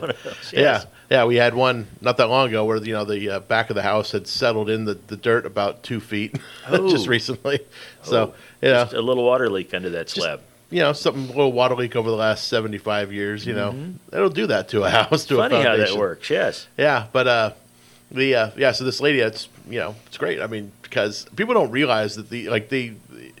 [0.00, 0.52] one of those, yes.
[0.52, 1.24] Yeah, yeah.
[1.26, 3.82] We had one not that long ago where you know the uh, back of the
[3.82, 6.34] house had settled in the, the dirt about two feet
[6.68, 7.08] just Oh.
[7.10, 7.60] recently.
[8.02, 10.40] So Oh, yeah, just a little water leak under that slab.
[10.70, 13.46] you know something a little water leak over the last seventy five years.
[13.46, 13.94] You know Mhm.
[14.12, 16.28] it'll do that to a house to Funny a how that works.
[16.30, 16.66] Yes.
[16.76, 17.52] Yeah, but uh,
[18.10, 18.72] the uh, yeah.
[18.72, 20.40] So this lady, it's you know it's great.
[20.40, 22.94] I mean because people don't realize that the like the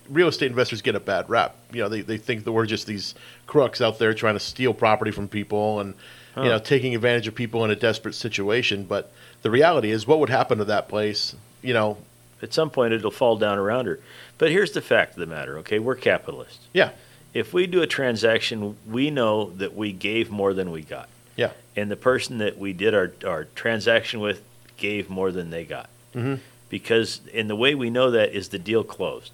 [0.08, 1.56] real estate investors get a bad rap.
[1.72, 3.14] You know they they think that we're just these
[3.46, 5.94] crooks out there trying to steal property from people and
[6.32, 6.42] Huh.
[6.42, 8.84] you know taking advantage of people in a desperate situation.
[8.84, 9.10] But
[9.42, 11.34] the reality is, what would happen to that place?
[11.60, 11.96] You know,
[12.40, 13.98] At some point, it'll fall down around her.
[14.38, 15.80] But here's the fact of the matter, okay?
[15.80, 16.60] We're capitalists.
[16.72, 16.90] Yeah.
[17.34, 21.08] If we do a transaction, we know that we gave more than we got.
[21.36, 21.50] Yeah.
[21.76, 24.40] And the person that we did our, our transaction with
[24.76, 25.90] gave more than they got.
[26.14, 26.40] Mhm.
[26.68, 29.32] Because, and the way we know that is the deal closed.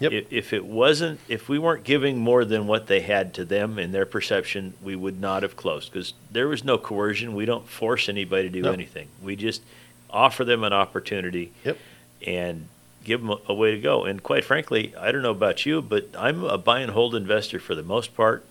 [0.00, 0.12] Yep.
[0.12, 3.78] If, if it wasn't, if we weren't giving more than what they had to them
[3.78, 7.34] in their perception, we would not have closed because there was no coercion.
[7.34, 8.72] We don't force anybody to do No.
[8.72, 9.08] anything.
[9.22, 9.62] We just
[10.10, 11.78] offer them an opportunity Yep.
[12.26, 12.68] and
[13.04, 14.04] give them a, a way to go.
[14.04, 17.58] And quite frankly, I don't know about you, but I'm a buy and hold investor
[17.58, 18.44] for the most part,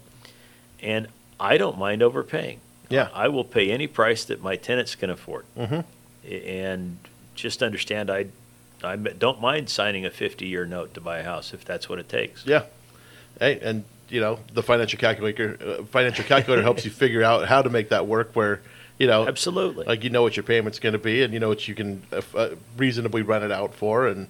[0.81, 1.07] and
[1.39, 2.60] I don't mind overpaying.
[2.89, 3.07] Yeah.
[3.13, 5.45] I will pay any price that my tenants can afford.
[5.57, 5.86] Mhm.
[6.29, 6.97] And
[7.38, 8.26] just understand, I,
[8.84, 12.00] I don't mind signing a 50 year note to buy a house if that's what
[12.00, 12.45] it takes.
[12.45, 12.63] Yeah.
[13.39, 17.62] Hey, and you know the financial calculator uh, financial calculator helps you figure out how
[17.62, 18.32] to make that work.
[18.34, 18.62] Where
[18.97, 21.50] you know absolutely like you know what your payment's going to be, and you know
[21.50, 24.28] what you can uh, uh, reasonably rent it out for, and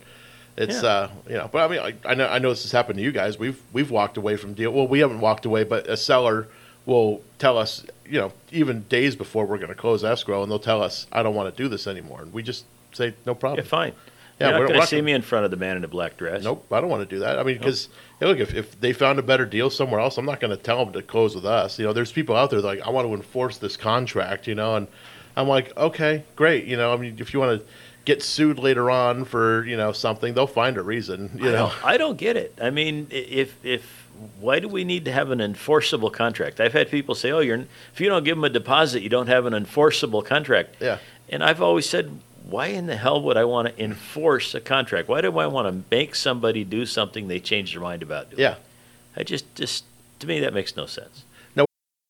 [0.58, 0.90] it's Yeah.
[0.90, 1.50] uh you know.
[1.52, 3.38] But I mean, I, I know I know this has happened to you guys.
[3.40, 4.72] We've we've walked away from deal.
[4.72, 6.48] Well, we haven't walked away, but a seller
[6.86, 10.58] will tell us, you know, even days before we're going to close escrow, and they'll
[10.60, 12.66] tell us, I don't want to do this anymore, and we just
[12.98, 13.64] say no problem.
[13.64, 13.94] Yeah, fine.
[14.40, 15.88] Yeah, You're not we're- going to see me in front of the man in the
[15.88, 16.44] black dress.
[16.44, 17.40] Nope, I don't want to do that.
[17.40, 17.90] I mean, because
[18.22, 20.84] look, if, if they found a better deal somewhere else, I'm not going to tell
[20.86, 21.80] them to close with us.
[21.80, 24.46] You know, there's people out there like, I want to enforce this contract.
[24.48, 24.88] You know, and
[25.36, 26.66] I'm like, okay, great.
[26.66, 27.68] You know, I mean, if you want to
[28.06, 31.32] get sued later on for you know something, they'll find a reason.
[31.36, 32.58] You I know, don't, I don't get it.
[32.62, 34.08] I mean, if if
[34.40, 36.60] why do we need to have an enforceable contract?
[36.60, 39.28] I've had people say, "Oh, you're if you don't give them a deposit, you don't
[39.28, 41.00] have an enforceable contract." Yeah.
[41.30, 45.10] And I've always said, why in the hell would I want to enforce a contract?
[45.10, 48.42] Why do I want to make somebody do something they change their mind about doing?
[48.42, 48.56] Yeah.
[49.16, 49.84] I just just
[50.20, 51.24] to me that makes no sense.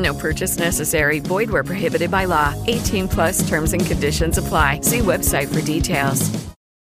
[0.00, 1.18] No purchase necessary.
[1.20, 2.54] Void where prohibited by law.
[2.66, 4.80] 18 plus terms and conditions apply.
[4.80, 6.30] See website for details.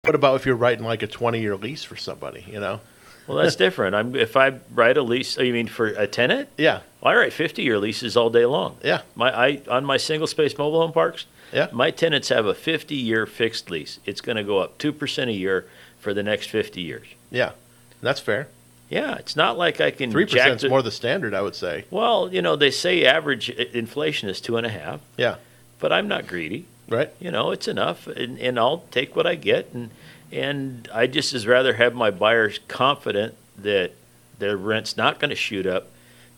[0.03, 2.45] what about if you're writing like a 20 year lease for somebody?
[2.47, 2.79] You know,
[3.25, 3.95] Well, that's different.
[3.95, 5.37] I'm if I write a lease.
[5.37, 6.49] Oh, you mean for a tenant?
[6.57, 6.81] Yeah.
[7.01, 8.77] Well, I write 50 year leases all day long.
[8.83, 9.01] Yeah.
[9.15, 11.25] My I on my single space mobile home parks.
[11.51, 11.69] Yeah.
[11.71, 13.99] My tenants have a 50 year fixed lease.
[14.05, 15.65] It's going to go up two percent a year
[15.99, 17.07] for the next 50 years.
[17.31, 17.53] yeah,
[18.01, 18.47] that's fair.
[18.89, 21.85] Yeah, it's not like I can Three percent is more the standard, I would say.
[21.91, 25.01] Well, you know, they say average inflation is two and a half.
[25.17, 25.35] Yeah.
[25.79, 26.65] But I'm not greedy.
[26.89, 27.11] Right.
[27.19, 29.89] You know, it's enough, and, and I'll take what I get, and
[30.31, 33.91] and I just as rather have my buyers confident that
[34.39, 35.87] their rent's not going to shoot up.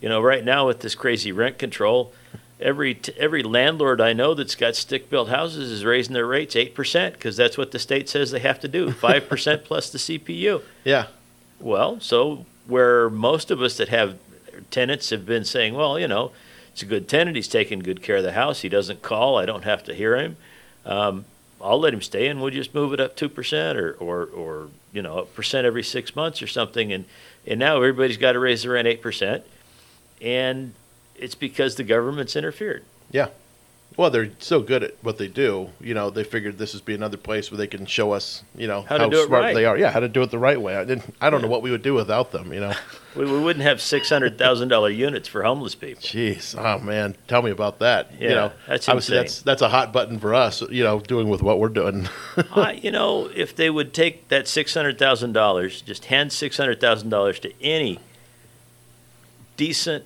[0.02, 2.14] You know, right now with this crazy rent control,
[2.60, 6.74] every t- every landlord I know that's got stick-built houses is raising their rates eight
[6.74, 10.00] percent because that's what the state says they have to do, five percent plus the
[10.00, 10.64] CPI.
[10.84, 11.08] Yeah.
[11.60, 14.18] Well, so where most of us that have
[14.72, 16.32] tenants have been saying, well, you know,
[16.72, 17.36] it's a good tenant.
[17.36, 18.62] He's taking good care of the house.
[18.62, 19.38] He doesn't call.
[19.38, 20.38] I don't have to hear him.
[20.86, 21.26] Um,
[21.62, 24.70] I'll let him stay, and we'll just move it up two percent, or, or, or
[24.94, 26.94] you know, a percent every six months or something.
[26.94, 27.06] And
[27.46, 29.44] and now everybody's got to raise the rent eight percent,
[30.22, 30.74] and
[31.16, 32.86] it's because the government's interfered.
[33.12, 33.28] Yeah.
[33.98, 35.70] Well, they're so good at what they do.
[35.82, 38.66] You know, they figured this would be another place where they can show us, you
[38.68, 39.54] know, How it smart right.
[39.54, 39.78] they are.
[39.78, 40.78] Yeah, how to do it the right way.
[40.78, 41.14] I didn't.
[41.20, 42.54] I don't know what we would do without them.
[42.54, 42.74] You know.
[43.16, 46.02] We, we wouldn't have six hundred thousand dollar units for homeless people.
[46.04, 48.14] Jeez, oh man, tell me about that.
[48.22, 49.24] you know, that's obviously insane.
[49.26, 50.62] that's that's a hot button for us.
[50.62, 52.08] You know, doing with what we're doing.
[52.52, 56.56] I, you know, if they would take that six hundred thousand dollars, just hand six
[56.58, 58.00] hundred thousand dollars to any
[59.58, 60.06] decent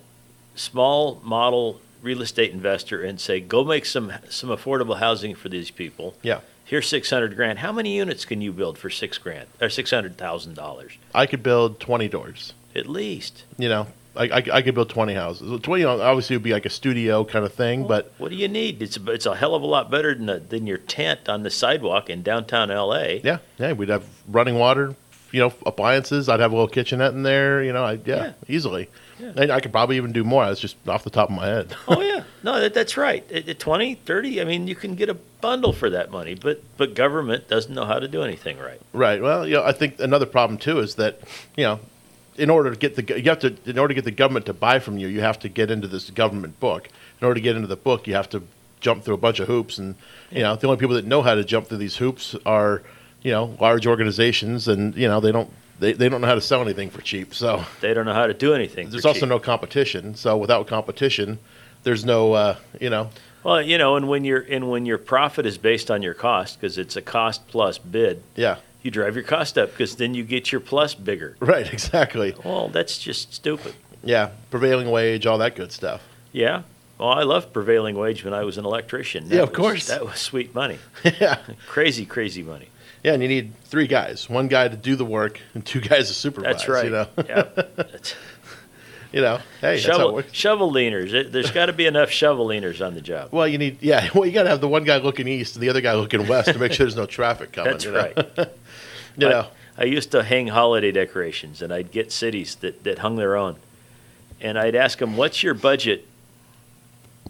[0.54, 5.70] small model real estate investor and say, "Go make some some affordable housing for these
[5.70, 6.40] people." Yeah.
[6.66, 7.58] Here's six hundred grand.
[7.58, 11.26] How many units can you build for six grand or six hundred thousand dollars I
[11.26, 12.52] could build twenty doors.
[12.74, 13.44] at least?
[13.58, 13.86] You know,
[14.16, 15.60] I, I, I could build twenty houses.
[15.60, 18.30] Twenty, you know, obviously, it would be like a studio kind of thing, but What
[18.30, 18.80] do you need?
[18.80, 21.42] It's a, it's a hell of a lot better than a, than your tent on
[21.42, 23.20] the sidewalk in downtown L.A.
[23.22, 24.94] yeah, yeah, we'd have running water.
[25.32, 26.28] You know, appliances.
[26.28, 27.62] I'd have a little kitchenette in there.
[27.62, 28.88] You know, I yeah, easily.
[29.20, 30.44] And I could probably even do more.
[30.46, 31.74] That's just off the top of my head.
[31.88, 33.30] Oh yeah, no, that, that's right.
[33.30, 36.62] At, at 20, 30, I mean, you can get a bundle for that money, but
[36.76, 38.80] but government doesn't know how to do anything right.
[38.92, 39.20] Right.
[39.22, 41.20] Well, you know, I think another problem too is that,
[41.56, 41.80] you know,
[42.36, 44.52] in order to get the you have to in order to get the government to
[44.54, 46.88] buy from you, you have to get into this government book.
[47.20, 48.42] In order to get into the book, you have to
[48.80, 49.94] jump through a bunch of hoops, and
[50.30, 52.82] you know, the only people that know how to jump through these hoops are,
[53.22, 56.40] you know, large organizations, and you know, they don't they, they don't know how to
[56.40, 57.34] sell anything for cheap.
[57.34, 58.90] So They don't know how to do anything.
[58.90, 59.28] there's also cheap.
[59.28, 60.14] no competition.
[60.14, 61.38] So without competition,
[61.82, 63.10] there's no uh, you know,
[63.42, 66.60] Well, you know, and when your and when your profit is based on your cost
[66.60, 68.22] because it's a cost plus bid.
[68.36, 68.56] Yeah.
[68.82, 71.36] You drive your cost up because then you get your plus bigger.
[71.40, 72.34] right, exactly.
[72.44, 73.74] Well, that's just stupid.
[74.02, 76.02] Yeah, prevailing wage, all that good stuff.
[76.32, 76.62] Yeah.
[76.98, 79.26] Well, I loved prevailing wage when I was an electrician.
[79.28, 79.86] Yeah, of was- course.
[79.88, 80.78] That was sweet money.
[81.20, 81.38] yeah.
[81.66, 82.68] Crazy, crazy money.
[83.04, 84.28] Yeah, and you need three guys.
[84.30, 86.56] One guy to do the work and two guys to supervise.
[86.56, 86.86] That's right.
[86.86, 88.16] You know, Yep.
[89.12, 91.30] You know hey, that's how it shovel, shovel leaners.
[91.30, 93.28] There's got to be enough shovel leaners on the job.
[93.30, 94.08] Well, you need yeah.
[94.14, 96.26] Well, you got to have the one guy looking east and the other guy looking
[96.26, 97.70] west to make sure there's no traffic coming.
[97.70, 97.98] That's you know?
[97.98, 98.16] right.
[99.16, 99.46] you I- know,
[99.78, 103.54] I, used to hang holiday decorations, and I'd get cities that, that hung their own,
[104.40, 106.08] and I'd ask them, "What's your budget?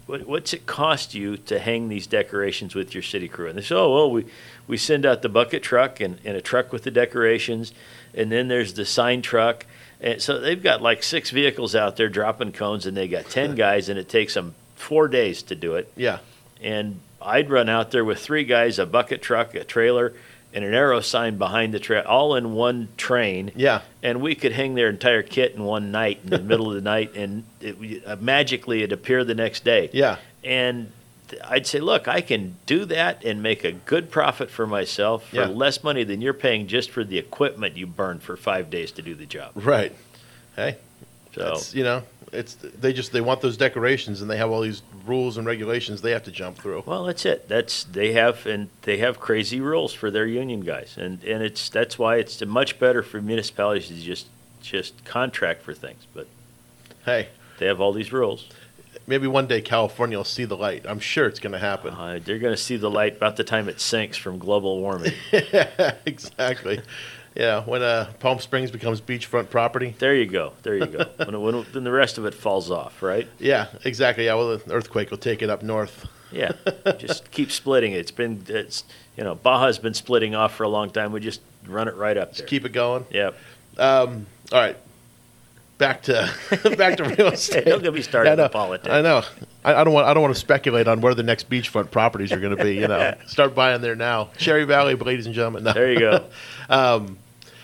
[0.07, 3.61] What, what's it cost you to hang these decorations with your city crew?" And they
[3.61, 4.25] say, "Oh, well, we
[4.67, 7.73] we send out the bucket truck and, and a truck with the decorations,
[8.13, 9.65] and then there's the sign truck."
[10.01, 13.55] And so they've got like six vehicles out there dropping cones, and they got ten
[13.55, 15.91] guys, and it takes them four days to do it.
[15.95, 16.19] yeah,
[16.61, 20.13] and I'd run out there with three guys, a bucket truck, a trailer,
[20.53, 23.51] and an arrow sign behind the trail, all in one train.
[23.55, 23.81] Yeah.
[24.03, 26.81] And we could hang their entire kit in one night, in the middle of the
[26.81, 29.89] night, and it, uh, magically it'd appear the next day.
[29.91, 30.17] Yeah.
[30.43, 30.91] And
[31.43, 35.35] I'd say, look, I can do that and make a good profit for myself for
[35.37, 35.47] Yeah.
[35.47, 39.01] less money than you're paying just for the equipment you burned for five days to
[39.01, 39.51] do the job.
[39.55, 39.93] right.
[40.55, 40.77] Hey,
[41.33, 44.61] So that's, you know, it's they just they want those decorations and they have all
[44.61, 46.83] these rules and regulations they have to jump through.
[46.85, 47.47] Well, that's it.
[47.47, 51.69] That's they have and they have crazy rules for their union guys, and and it's
[51.69, 54.27] that's why it's much better for municipalities to just
[54.61, 56.07] just contract for things.
[56.13, 56.27] But
[57.05, 57.27] Hey,
[57.59, 58.47] they have all these rules.
[59.07, 60.85] Maybe one day California will see the light.
[60.87, 61.93] I'm sure it's going to happen.
[61.93, 65.13] Uh, they're going to see the light about the time it sinks from global warming.
[66.05, 66.81] exactly.
[67.35, 69.93] Yeah, when uh, Palm Springs becomes beachfront property.
[69.99, 70.53] there you go.
[70.63, 71.05] There you go.
[71.25, 73.27] when, when, then the rest of it falls off, right?
[73.39, 74.25] Yeah, exactly.
[74.25, 76.07] Yeah, well, the earthquake will take it up north.
[76.31, 76.53] Yeah.
[76.97, 77.97] just keep splitting it.
[77.97, 78.85] It's been it's
[79.17, 81.11] you know Baja's been splitting off for a long time.
[81.11, 82.47] We just run it right up there.
[82.47, 83.05] Keep it going.
[83.11, 83.35] Yep.
[83.77, 84.77] Um, all right.
[85.77, 86.33] Back to
[86.77, 87.65] back to real estate.
[87.65, 88.89] Don't get me started I know, politics.
[88.89, 89.23] I know.
[89.65, 90.07] I, I don't want.
[90.07, 92.75] I don't want to speculate on where the next beachfront properties are going to be.
[92.75, 94.29] You know, start buying there now.
[94.37, 95.63] Cherry Valley, ladies and gentlemen.
[95.65, 95.73] No.
[95.73, 96.25] There you go.
[96.69, 97.17] um,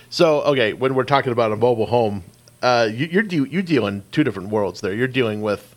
[0.10, 2.24] so okay, when we're talking about a mobile home,
[2.62, 4.94] uh, you, you're de- you're dealing two different worlds there.
[4.94, 5.74] You're dealing with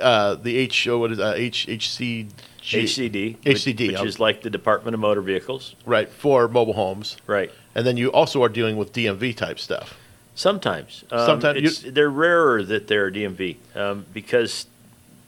[0.00, 0.88] uh, the H.
[0.88, 2.26] oh, What is uh, H HC
[2.62, 5.76] HCD, which- HCD, which um, is like the Department of Motor Vehicles.
[5.86, 7.16] right for mobile homes.
[7.28, 7.52] Right.
[7.76, 9.96] And then you also are dealing with DMV type stuff.
[10.34, 11.04] Sometimes.
[11.10, 14.66] Um, Sometimes you- they're rarer that they're DMV um, because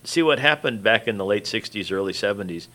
[0.04, 2.66] see what happened back in the late 60s, early 70s.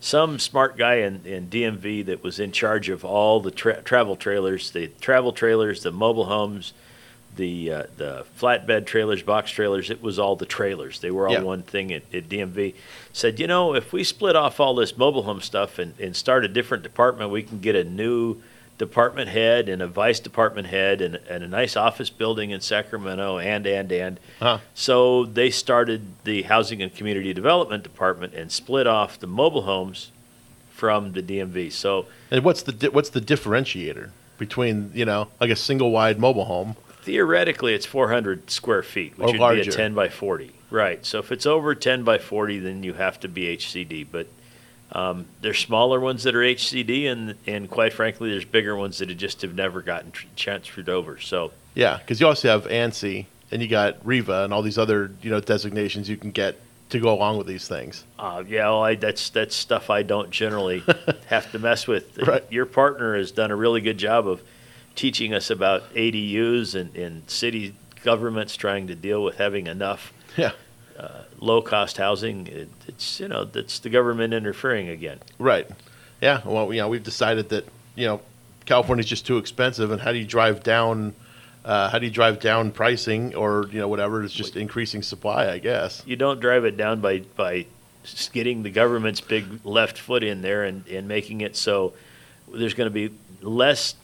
[0.00, 4.14] Some smart guy in, in DMV that was in charge of all the tra- travel
[4.14, 6.72] trailers, the travel trailers, the mobile homes,
[7.34, 9.90] the uh, the flatbed trailers, box trailers.
[9.90, 11.00] It was all the trailers.
[11.00, 11.42] They were all Yeah.
[11.42, 12.74] one thing at, at DMV.
[13.12, 16.44] Said, you know, if we split off all this mobile home stuff and, and start
[16.44, 18.36] a different department, we can get a new
[18.78, 23.38] department head and a vice department head and, and a nice office building in Sacramento
[23.38, 24.20] and and and.
[24.38, 24.58] Huh.
[24.74, 30.10] So they started the housing and community development department and split off the mobile homes
[30.70, 31.72] from the DMV.
[31.72, 36.18] So And what's the di- what's the differentiator between you know like a single wide
[36.18, 36.76] mobile home?
[37.02, 40.52] theoretically it's 400 square feet, which Or would be a 10 by 40.
[40.70, 41.06] Right.
[41.06, 44.06] So if it's over 10 by 40, then you have to be HCD.
[44.12, 44.26] But
[44.92, 49.08] um, there's smaller ones that are HCD, and and quite frankly, there's bigger ones that
[49.08, 51.18] have just have never gotten tr- transferred over.
[51.18, 55.10] So Yeah, because you also have ANSI and you got Riva and all these other
[55.22, 56.56] you know designations you can get
[56.90, 58.04] to go along with these things.
[58.18, 60.82] Uh, yeah, well, I, that's that's stuff I don't generally
[61.26, 62.18] have to mess with.
[62.18, 62.44] Right.
[62.50, 64.42] Your partner has done a really good job of
[64.94, 70.52] teaching us about ADUs and, and city governments trying to deal with having enough Yeah.
[70.98, 72.46] Uh, low cost housing.
[72.46, 75.20] It, it's you know that's the government interfering again.
[75.38, 75.68] Right.
[76.20, 76.40] Yeah.
[76.44, 78.20] Well, you know, we've decided that you know
[78.66, 81.14] California's just too expensive, and how do you drive down?
[81.64, 84.22] Uh, how do you drive down pricing, or you know, whatever?
[84.22, 86.02] It's just increasing supply, I guess.
[86.06, 87.66] You don't drive it down by by
[88.32, 91.92] getting the government's big left foot in there and, and making it so
[92.50, 93.94] there's going to be less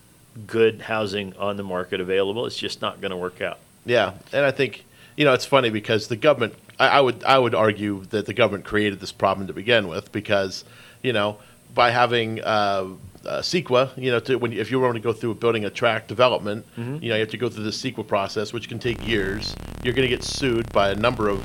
[0.47, 2.45] good housing on the market available.
[2.45, 3.59] It's just not going to work out.
[3.87, 4.85] Yeah, and I think
[5.17, 6.55] you know it's funny because the government.
[6.79, 10.11] I, I would I would argue that the government created this problem to begin with
[10.13, 10.65] because
[11.03, 11.39] you know
[11.75, 12.87] by having uh,
[13.27, 15.71] uh, CEQA, you know, to, when you, if you want to go through building a
[15.71, 17.03] track development, Mhm.
[17.03, 19.57] you know, you have to go through the CEQA process, which can take years.
[19.83, 21.43] You're going to get sued by a number of.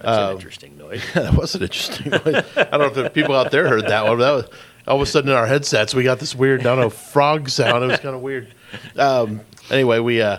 [0.00, 1.02] That's an uh, interesting noise.
[1.14, 2.44] that was an interesting noise.
[2.56, 4.18] I don't know if the people out there heard that one.
[4.18, 6.64] But that was all of a sudden in our headsets we got this weird, I
[6.64, 7.82] don't know, frog sound.
[7.84, 8.52] It was kind of weird.
[8.96, 10.38] Um, anyway, we uh,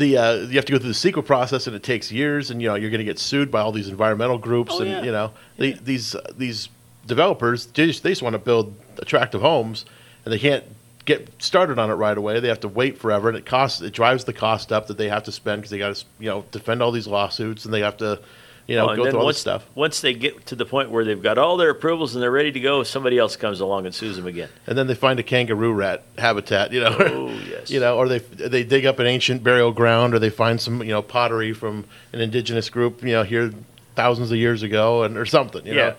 [0.00, 2.60] the uh, you have to go through the CEQA process, and it takes years, and
[2.60, 5.02] you know you're going to get sued by all these environmental groups, Oh, and yeah.
[5.02, 6.68] you know the, these uh, these
[7.06, 9.84] developers they just, they just want to build attractive homes,
[10.24, 10.64] and they can't
[11.04, 12.40] get started on it right away.
[12.40, 15.08] They have to wait forever, and it costs it drives the cost up that they
[15.08, 17.80] have to spend because they got to you know defend all these lawsuits, and they
[17.80, 18.20] have to
[18.70, 19.66] you know Oh, go through all once, this stuff.
[19.74, 22.52] Once they get to the point where they've got all their approvals and they're ready
[22.52, 24.48] to go, somebody else comes along and sues them again.
[24.66, 26.96] and then they find a kangaroo rat habitat, you know.
[26.98, 27.70] Oh, yes.
[27.70, 30.80] you know, or they they dig up an ancient burial ground, or they find some
[30.82, 33.52] you know pottery from an indigenous group, you know, here
[33.96, 35.66] thousands of years ago, and or something.
[35.66, 35.86] You Yeah.
[35.90, 35.94] know,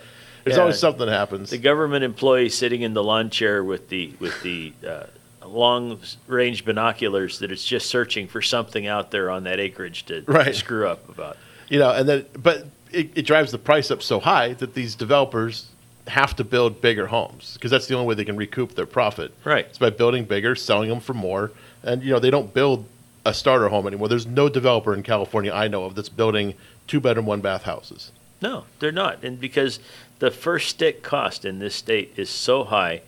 [0.45, 0.61] there's Yeah.
[0.63, 1.49] always something that happens.
[1.51, 5.03] The government employee sitting in the lawn chair with the with the uh,
[5.45, 10.21] long range binoculars that is just searching for something out there on that acreage to,
[10.21, 10.55] to Right.
[10.55, 11.35] screw up about.
[11.71, 14.93] You know, and then but it, it drives the price up so high that these
[14.93, 15.67] developers
[16.07, 19.31] have to build bigger homes because that's the only way they can recoup their profit.
[19.45, 19.65] Right.
[19.65, 21.51] It's by building bigger, selling them for more,
[21.81, 22.85] and you know they don't build
[23.25, 24.09] a starter home anymore.
[24.09, 26.55] There's no developer in California I know of that's building
[26.87, 28.11] two bedroom, one bath houses.
[28.41, 29.79] No, they're not, and because
[30.19, 33.01] the first stick cost in this state is so high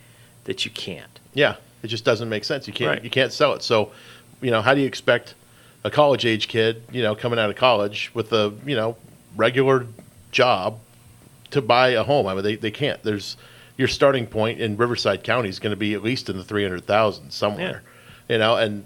[0.45, 1.19] that you can't.
[1.33, 2.67] Yeah, it just doesn't make sense.
[2.67, 3.03] You can't Right.
[3.03, 3.63] you can't sell it.
[3.63, 3.91] So,
[4.41, 5.33] you know, how do you expect
[5.83, 8.95] a college age kid, you know, coming out of college with a you know
[9.35, 9.87] regular
[10.31, 10.79] job
[11.51, 12.27] to buy a home?
[12.27, 13.01] I mean, they, they can't.
[13.03, 13.37] There's
[13.77, 16.63] your starting point in Riverside County is going to be at least in the three
[16.63, 17.83] hundred thousand somewhere,
[18.29, 18.85] you know, and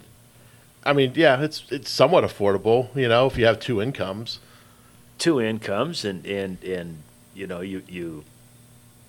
[0.88, 4.40] I mean, yeah, it's it's somewhat affordable, you know, if you have two incomes.
[5.18, 7.04] Two incomes, and and and
[7.36, 8.24] you know you you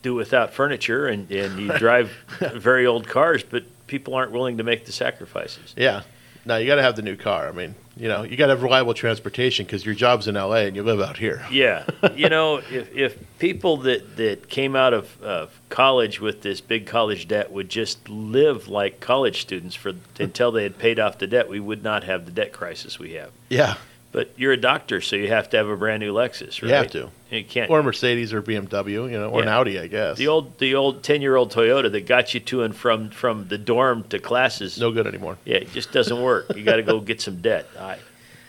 [0.03, 2.11] do without furniture, and and you drive
[2.57, 5.73] very old cars, but people aren't willing to make the sacrifices.
[5.77, 6.03] Yeah.
[6.49, 7.47] Now you got to have the new car.
[7.47, 10.67] I mean, you know, you got to have reliable transportation because your job's in L.A.
[10.67, 11.45] and you live out here.
[11.51, 11.85] Yeah,
[12.15, 16.87] you know, if, if people that, that came out of uh, college with this big
[16.87, 21.27] college debt would just live like college students for until they had paid off the
[21.27, 23.31] debt, we would not have the debt crisis we have.
[23.51, 23.77] Yeah.
[24.19, 26.63] But you're a doctor, so you have to have a brand new Lexus, right?
[26.65, 27.09] You have to.
[27.31, 27.71] You can't.
[27.71, 30.19] Or Mercedes or BMW, you know, or an Audi, I guess.
[30.19, 33.47] The old the old ten year old Toyota that got you to and from from
[33.47, 34.77] the dorm to classes.
[34.77, 35.39] No good anymore.
[35.45, 36.47] Yeah, it just doesn't work.
[36.57, 37.69] You got to go get some debt.
[37.79, 37.99] I,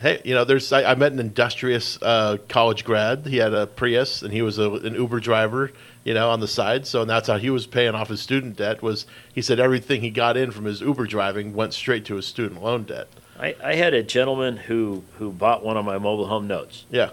[0.01, 3.27] Hey, you know, there's I, I met an industrious uh, college grad.
[3.27, 5.71] He had a Prius, and he was a, an Uber driver.
[6.03, 6.87] You know, on the side.
[6.87, 8.81] So and that's how he was paying off his student debt.
[8.81, 9.05] Was
[9.35, 12.63] he said everything he got in from his Uber driving went straight to his student
[12.63, 13.07] loan debt.
[13.39, 16.85] I, I had a gentleman who who bought one of my mobile home notes.
[16.91, 17.11] Yeah.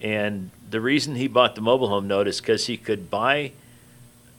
[0.00, 3.52] And the reason he bought the mobile home note is because he could buy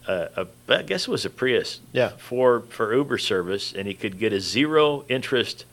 [0.07, 2.09] a, a, I guess it was a Prius Yeah.
[2.09, 5.65] for, for Uber service, and he could get a zero interest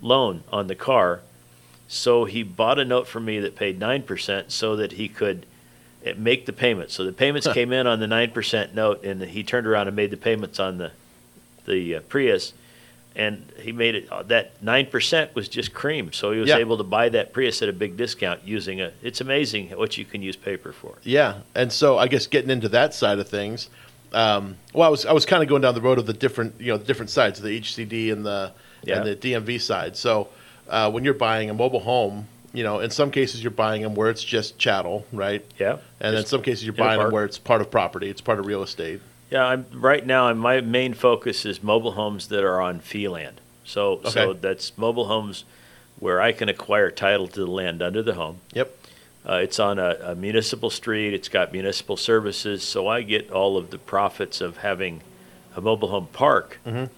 [0.00, 1.20] loan on the car.
[1.88, 5.44] So he bought a note from me that paid 9% so that he could
[6.06, 6.94] uh, make the payments.
[6.94, 10.10] So the payments came in on the 9% note, and he turned around and made
[10.10, 10.92] the payments on the,
[11.66, 12.52] the uh, Prius.
[13.16, 16.12] And he made it, uh, that 9% was just cream.
[16.12, 16.58] So he was Yeah.
[16.58, 20.04] able to buy that Prius at a big discount using a, it's amazing what you
[20.04, 20.94] can use paper for.
[21.02, 23.68] Yeah, and so I guess getting into that side of things,
[24.12, 26.54] um, well, I was I was kind of going down the road of the different
[26.60, 28.52] you know the different sides, the HCD and the
[28.84, 28.96] Yeah.
[28.98, 29.96] and the DMV side.
[29.96, 30.28] So
[30.68, 33.94] uh, when you're buying a mobile home, you know, in some cases you're buying them
[33.94, 35.44] where it's just chattel, right?
[35.58, 35.76] Yeah.
[36.00, 38.46] And in some cases you're buying them where it's part of property, it's part of
[38.46, 39.00] real estate.
[39.30, 40.26] Yeah, I'm right now.
[40.26, 43.40] I'm, my main focus is mobile homes that are on fee land.
[43.64, 45.44] So, so that's mobile homes
[46.00, 48.40] where I can acquire title to the land under the home.
[48.52, 48.76] Yep.
[49.28, 51.14] Uh, it's on a, a municipal street.
[51.14, 55.02] It's got municipal services, so I get all of the profits of having
[55.54, 56.88] a mobile home park, Mhm.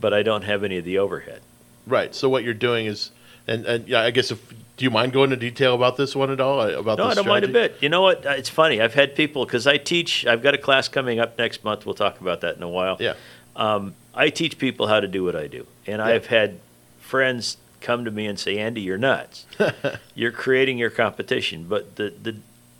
[0.00, 1.42] but I don't have any of the overhead.
[1.86, 2.14] Right.
[2.14, 3.10] So what you're doing is,
[3.46, 6.30] and, and yeah, I guess if do you mind going into detail about this one
[6.30, 6.60] at all?
[6.60, 7.76] About No, I don't mind a bit.
[7.80, 8.24] You know what?
[8.24, 8.80] Uh, It's funny.
[8.80, 10.24] I've had people because I teach.
[10.24, 11.84] I've got a class coming up next month.
[11.84, 12.96] We'll talk about that in a while.
[13.00, 13.14] Yeah.
[13.56, 16.60] Um, I teach people how to do what I do, and I've had
[17.00, 19.46] friends come to me and say, "Andy, you're nuts.
[20.14, 22.36] you're creating your competition." But the the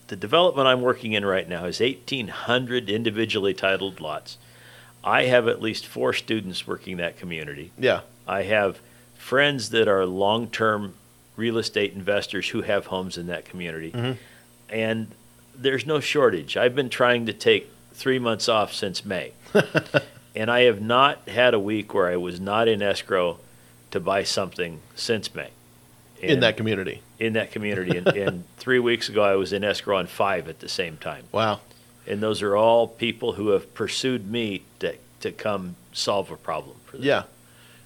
[0.07, 4.39] the development I'm working in right now is 1,800 individually titled lots.
[5.05, 7.73] I have at least four students working that community.
[7.79, 8.01] Yeah.
[8.27, 8.79] I have
[9.17, 10.95] friends that are long term
[11.39, 13.93] real estate investors who have homes in that community.
[13.93, 14.17] Mhm.
[14.69, 15.07] And
[15.57, 16.57] there's no shortage.
[16.57, 19.33] I've been trying to take three months off since May.
[20.37, 23.39] and I have not had a week where I was not in escrow
[23.93, 25.49] to buy something since May.
[26.21, 27.01] in that community.
[27.21, 27.97] in that community.
[27.97, 31.25] And, and three weeks ago, I was in escrow on five at the same time.
[31.33, 31.61] Wow.
[32.07, 36.77] And those are all people who have pursued me to, to come solve a problem
[36.87, 37.07] for them.
[37.07, 37.23] Yeah.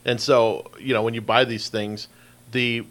[0.04, 2.08] And so, you know, when you buy these things,
[2.50, 2.84] the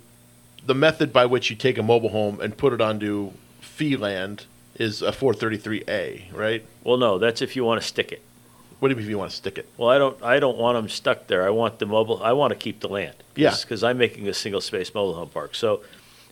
[0.65, 4.45] the method by which you take a mobile home and put it onto fee land
[4.75, 6.65] is a 433A, right?
[6.83, 8.21] Well, no, that's if you want to stick it.
[8.79, 9.69] What do you mean if you want to stick it?
[9.77, 10.21] Well, I don't.
[10.23, 11.45] I don't want them stuck there.
[11.45, 12.23] I want the mobile.
[12.23, 13.15] I want to keep the land.
[13.35, 13.55] Yeah.
[13.61, 15.53] Because I'm making a single space mobile home park.
[15.53, 15.81] So,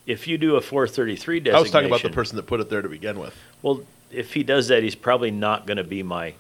[0.08, 2.70] if you do a 433 designation, I was talking about the person that put it
[2.72, 3.36] there to begin with.
[3.62, 6.34] Well, if he does that, he's probably not going to be my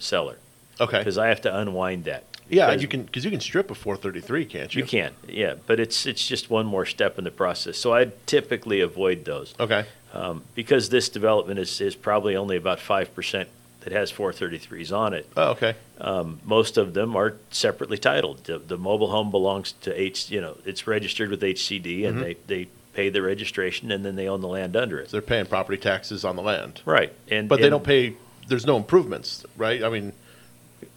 [0.00, 0.38] seller.
[0.80, 0.98] Okay.
[0.98, 2.24] Because I have to unwind that.
[2.50, 4.82] Yeah, Because you can because you can strip a 433, can't you?
[4.82, 7.78] You can, yeah, but it's it's just one more step in the process.
[7.78, 9.54] So I typically avoid those.
[9.58, 9.86] Okay.
[10.12, 13.48] Um, because this development is, is probably only about five percent
[13.82, 15.26] that has 433s on it.
[15.36, 15.74] Oh, okay.
[15.98, 18.44] Um, most of them are separately titled.
[18.44, 20.30] The, the mobile home belongs to H.
[20.30, 22.20] You know, it's registered with HCD, and Mhm.
[22.22, 25.06] they they pay the registration, and then they own the land under it.
[25.10, 26.82] So they're paying property taxes on the land.
[26.84, 28.16] Right, and but they don't pay.
[28.48, 29.82] There's no improvements, right?
[29.84, 30.12] I mean,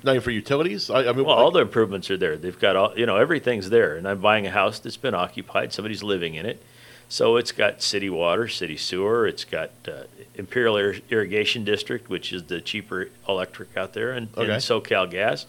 [0.03, 0.89] not even for utilities.
[0.89, 2.37] I, I mean, Well, all the improvements are there.
[2.37, 3.95] They've got all, you know, everything's there.
[3.95, 5.73] And I'm buying a house that's been occupied.
[5.73, 6.61] Somebody's living in it.
[7.09, 9.27] So it's got city water, city sewer.
[9.27, 10.03] It's got uh,
[10.35, 15.45] Imperial Ir- Irrigation District, which is the cheaper electric out there, and, and SoCal Gas.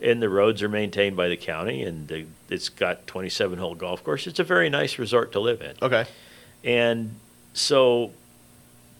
[0.00, 4.02] And the roads are maintained by the county, and the, it's got 27 hole golf
[4.02, 4.26] course.
[4.26, 5.76] It's a very nice resort to live in.
[5.80, 6.04] Okay.
[6.64, 7.14] And
[7.52, 8.10] so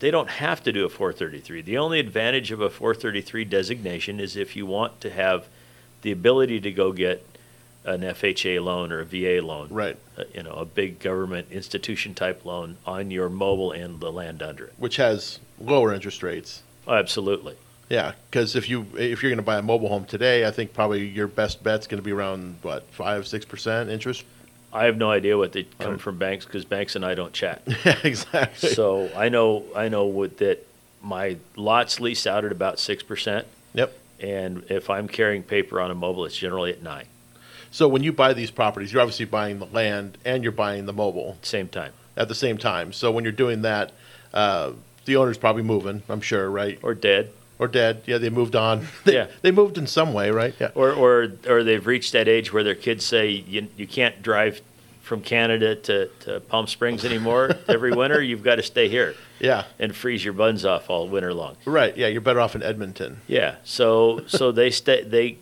[0.04, 1.62] they don't have to do a 433.
[1.62, 5.46] The only advantage of a 433 designation is if you want to have
[6.02, 7.26] the ability to go get
[7.86, 9.96] an FHA loan or a VA loan, right?
[10.18, 14.42] Uh, you know, a big government institution type loan on your mobile and the land
[14.42, 14.74] under it.
[14.76, 16.62] which has lower interest rates.
[16.86, 17.56] Oh, absolutely.
[17.88, 20.74] Yeah, because if you if you're going to buy a mobile home today, I think
[20.74, 24.24] probably your best bet's going to be around what five six percent interest.
[24.74, 27.62] I have no idea what they come from banks because banks and I don't chat.
[28.04, 28.70] Exactly.
[28.70, 30.66] So I know I know what that
[31.00, 33.46] my lots lease out at about six percent.
[33.74, 33.96] Yep.
[34.20, 37.06] And if I'm carrying paper on a mobile, it's generally at nine.
[37.70, 40.92] So when you buy these properties, you're obviously buying the land and you're buying the
[40.92, 41.92] mobile same time.
[42.16, 42.92] At the same time.
[42.92, 43.92] So when you're doing that,
[44.32, 44.72] uh,
[45.04, 46.02] the owner's probably moving.
[46.08, 46.78] I'm sure, right?
[46.82, 47.30] Or dead.
[47.64, 48.02] Or dead.
[48.06, 48.86] Yeah, they moved on.
[49.04, 49.26] They, Yeah.
[49.42, 50.54] they moved in some way, right?
[50.60, 50.70] Yeah.
[50.74, 54.60] Or, or, or they've reached that age where their kids say you, you can't drive
[55.00, 58.22] from Canada to, to Palm Springs anymore every winter.
[58.22, 59.14] You've got to stay here.
[59.40, 59.64] Yeah.
[59.78, 61.56] And freeze your buns off all winter long.
[61.64, 61.96] Right.
[61.96, 63.20] Yeah, you're better off in Edmonton.
[63.26, 63.56] Yeah.
[63.64, 65.38] So so they stay they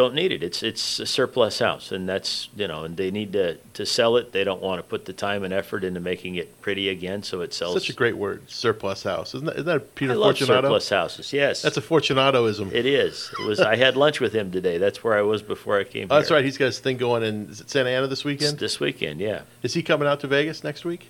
[0.00, 0.42] don't need it.
[0.42, 4.16] It's it's a surplus house, and that's you know, and they need to to sell
[4.16, 4.32] it.
[4.32, 7.40] They don't want to put the time and effort into making it pretty again, so
[7.42, 7.74] it sells.
[7.74, 9.34] Such a great word, surplus house.
[9.34, 10.62] Isn't that, isn't that a Peter I love Fortunato?
[10.68, 11.32] surplus houses.
[11.32, 12.70] Yes, That's a Fortunatoism.
[12.72, 13.30] it is.
[13.38, 13.60] It was.
[13.60, 14.78] I had lunch with him today.
[14.78, 16.08] That's where I was before I came.
[16.10, 16.44] Oh, that's right.
[16.44, 18.58] He's got his thing going in Santa Ana this weekend.
[18.58, 19.42] This weekend, yeah.
[19.62, 21.08] Is he coming out to Vegas next week?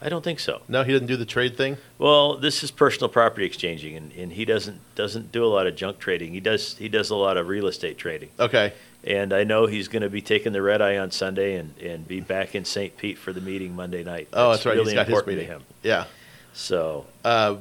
[0.00, 0.60] I don't think so.
[0.68, 1.78] No, he doesn't do the trade thing.
[1.98, 5.74] Well, this is personal property exchanging, and, and he doesn't doesn't do a lot of
[5.74, 6.32] junk trading.
[6.32, 8.28] He does he does a lot of real estate trading.
[8.38, 8.72] Okay.
[9.04, 12.08] And I know he's going to be taking the red eye on Sunday and, and
[12.08, 12.96] be back in St.
[12.96, 14.26] Pete for the meeting Monday night.
[14.32, 14.72] Oh, that's right.
[14.72, 15.46] Really He's got his important meeting.
[15.48, 15.62] to him.
[15.84, 16.04] Yeah.
[16.54, 17.56] So, uh,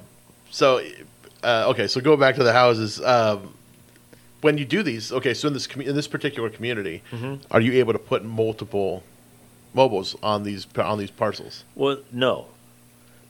[0.50, 0.82] so
[1.44, 1.88] uh, okay.
[1.88, 3.00] So go back to the houses.
[3.02, 3.54] Um,
[4.42, 5.34] when you do these, okay.
[5.34, 7.42] So in this commu- in this particular community, Mhm.
[7.52, 9.04] are you able to put multiple
[9.76, 11.64] mobiles on these on these parcels?
[11.76, 12.48] Well, no,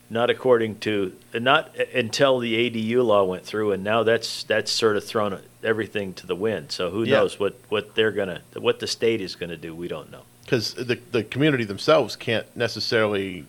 [0.08, 4.96] not according to not until the ADU law went through, and now that's that's sort
[4.96, 6.70] of thrown everything to the wind.
[6.72, 7.18] So who Yeah.
[7.18, 9.74] knows what what they're gonna what the state is gonna do?
[9.74, 10.22] We don't know.
[10.44, 13.46] Because the the community themselves can't necessarily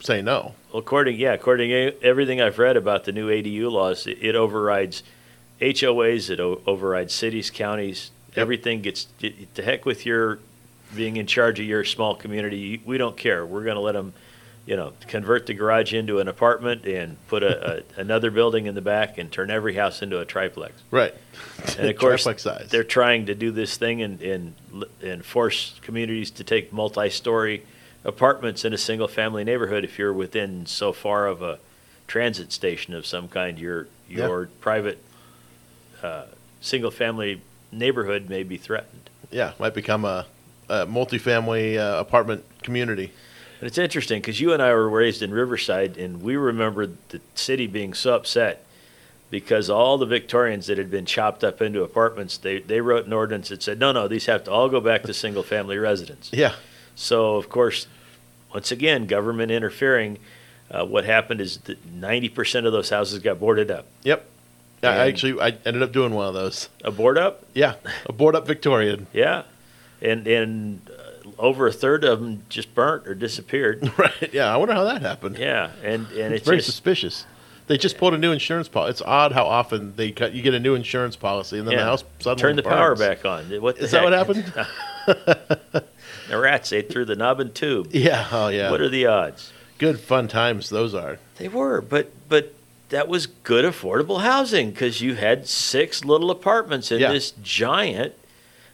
[0.00, 0.54] say no.
[0.72, 4.34] Well, according yeah, according to everything I've read about the new ADU laws, it, it
[4.34, 5.02] overrides
[5.60, 8.10] HOAs, it o- overrides cities, counties.
[8.36, 10.40] Everything gets to heck with your
[10.94, 12.80] being in charge of your small community.
[12.84, 13.44] We don't care.
[13.46, 14.12] We're going to let them,
[14.66, 18.74] you know, convert the garage into an apartment and put a, a another building in
[18.74, 20.74] the back and turn every house into a triplex.
[20.90, 21.14] Right.
[21.78, 22.26] And of course,
[22.70, 24.54] they're trying to do this thing and, and
[25.02, 27.64] and force communities to take multi-story
[28.04, 29.82] apartments in a single-family neighborhood.
[29.84, 31.58] If you're within so far of a
[32.06, 34.26] transit station of some kind, your Yeah.
[34.26, 34.98] your private
[36.02, 36.26] uh,
[36.60, 37.40] single-family
[37.72, 39.08] neighborhood may be threatened.
[39.30, 40.26] Yeah, might become a,
[40.68, 43.12] a multifamily uh, apartment community.
[43.60, 47.20] And it's interesting because you and I were raised in Riverside, and we remember the
[47.34, 48.64] city being so upset
[49.30, 53.12] because all the Victorians that had been chopped up into apartments, they, they wrote an
[53.12, 56.30] ordinance that said, no, no, these have to all go back to single family residence.
[56.32, 56.54] Yeah.
[56.94, 57.86] So, of course,
[58.52, 60.18] once again, government interfering,
[60.70, 63.86] uh, what happened is that 90% of those houses got boarded up.
[64.02, 64.26] Yep.
[64.82, 66.68] I actually I ended up doing one of those.
[66.84, 67.44] A board up?
[67.54, 67.74] Yeah,
[68.06, 69.06] a board up Victorian.
[69.12, 69.44] Yeah.
[70.02, 73.90] And, and uh, over a third of them just burnt or disappeared.
[73.98, 74.32] right.
[74.32, 75.38] Yeah, I wonder how that happened.
[75.38, 75.70] Yeah.
[75.82, 77.26] And, and It's it's very just, suspicious.
[77.66, 78.90] They just pulled a new insurance policy.
[78.90, 80.34] It's odd how often they cut.
[80.34, 83.24] You get a new insurance policy, and then the house suddenly Turn the power back
[83.24, 83.46] on.
[83.62, 84.44] What Is that what happened?
[85.06, 85.84] the
[86.38, 87.88] rats ate through the knob and tube.
[87.92, 88.26] Yeah.
[88.30, 88.70] Oh, yeah.
[88.70, 89.52] What are the odds?
[89.78, 91.18] Good fun times those are.
[91.36, 92.54] They were, but but
[92.90, 97.12] that was good affordable housing because you had six little apartments in Yeah.
[97.12, 98.14] this giant.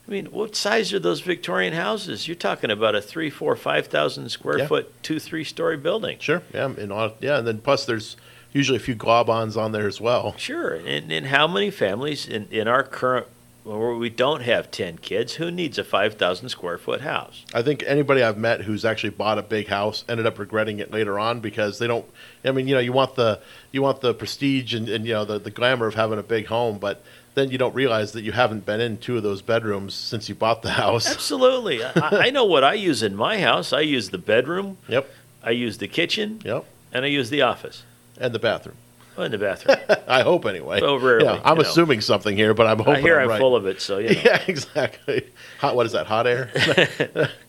[0.07, 2.27] I mean, what size are those Victorian houses?
[2.27, 4.67] You're talking about a three, four, five thousand square Yeah.
[4.67, 6.19] foot, two, three story building.
[6.19, 6.43] Sure.
[6.53, 6.67] Yeah.
[6.77, 8.17] And all, yeah, and then plus there's
[8.53, 10.35] usually a few globons on there as well.
[10.37, 10.75] Sure.
[10.75, 13.27] And, and how many families in, in our current
[13.63, 17.45] where we don't have ten kids, who needs a five thousand square foot house?
[17.55, 20.91] I think anybody I've met who's actually bought a big house ended up regretting it
[20.91, 22.07] later on because they don't.
[22.43, 23.39] I mean, you know, you want the
[23.71, 26.47] you want the prestige and, and you know the, the glamour of having a big
[26.47, 27.05] home, but
[27.35, 30.35] then you don't realize that you haven't been in two of those bedrooms since you
[30.35, 31.11] bought the house.
[31.11, 31.83] Absolutely.
[31.85, 31.93] I,
[32.27, 33.73] I know what I use in my house.
[33.73, 34.79] I use the bedroom.
[34.89, 35.09] Yep.
[35.43, 36.41] I use the kitchen.
[36.45, 36.65] Yep.
[36.93, 37.85] And I use the office.
[38.19, 38.77] And the bathroom.
[39.17, 39.77] Oh, in the bathroom.
[40.09, 40.81] I hope anyway.
[40.81, 41.69] Well, rarely, Yeah, I'm you know.
[41.69, 43.39] assuming something here, but I'm hoping I hear I'm I'm right.
[43.41, 44.21] full of it, so you know.
[44.25, 45.27] Yeah, exactly.
[45.61, 45.77] Hot.
[45.77, 46.07] What is that?
[46.07, 46.51] Hot air.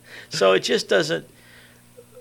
[0.30, 1.28] so it just doesn't.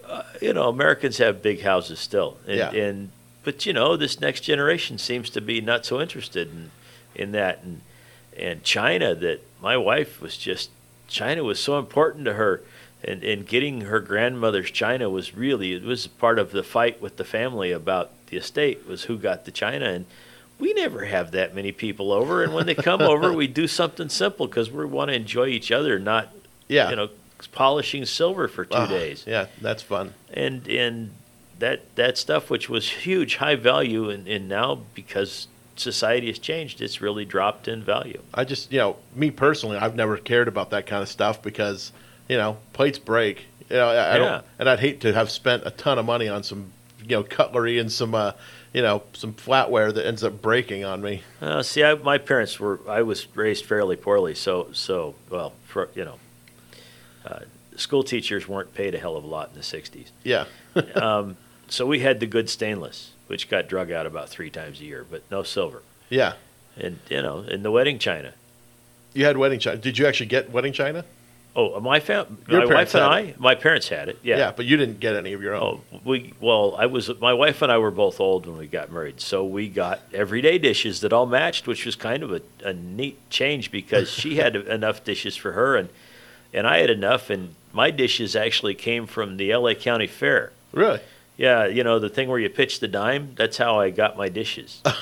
[0.06, 2.70] Uh, you know, Americans have big houses still, and, Yeah.
[2.72, 3.10] and
[3.44, 6.70] but you know, this next generation seems to be not so interested in
[7.14, 7.80] in that, and
[8.36, 9.14] and China.
[9.14, 10.70] That my wife was just
[11.08, 12.62] China was so important to her,
[13.04, 17.16] and and getting her grandmother's China was really it was part of the fight with
[17.16, 20.06] the family about the estate was who got the China and.
[20.58, 24.10] We never have that many people over, and when they come over, we do something
[24.10, 26.28] simple because we want to enjoy each other, not
[26.68, 26.90] Yeah.
[26.90, 27.08] you know
[27.52, 29.24] polishing silver for two Ah, days.
[29.26, 30.12] Yeah, that's fun.
[30.30, 31.12] And and
[31.60, 35.48] that that stuff which was huge, high value, and, and now because
[35.80, 38.20] society has changed, it's really dropped in value.
[38.34, 41.92] I just, you know, me personally, I've never cared about that kind of stuff because,
[42.28, 43.46] you know, plates break.
[43.68, 44.18] You know, I, I Yeah.
[44.18, 47.22] don't, and I'd hate to have spent a ton of money on some, you know,
[47.22, 48.32] cutlery and some, uh,
[48.72, 51.22] you know, some flatware that ends up breaking on me.
[51.40, 52.78] Uh, see, I, my parents were.
[52.88, 56.18] I was raised fairly poorly, so so well, for you know,
[57.26, 57.40] uh,
[57.76, 60.10] school teachers weren't paid a hell of a lot in the '60s.
[60.22, 60.44] Yeah.
[60.94, 61.36] um,
[61.70, 65.06] so we had the good stainless, which got drug out about three times a year,
[65.08, 65.82] but no silver.
[66.08, 66.34] Yeah.
[66.76, 68.34] And you know, in the wedding china.
[69.12, 69.78] You had wedding china.
[69.78, 71.04] Did you actually get wedding china?
[71.56, 74.20] Oh, uh, my fam, Your my wife and I, my parents had it.
[74.22, 74.38] Yeah.
[74.38, 75.80] Yeah, but you didn't get any of your own.
[75.92, 78.92] Oh, we well, I was my wife and I were both old when we got
[78.92, 82.72] married, so we got everyday dishes that all matched, which was kind of a, a
[82.72, 85.88] neat change because she had enough dishes for her and
[86.52, 89.74] and I had enough, and my dishes actually came from the L.A.
[89.74, 90.52] County Fair.
[90.72, 91.00] Really?
[91.40, 93.32] Yeah, you know the thing where you pitch the dime.
[93.34, 94.82] That's how I got my dishes.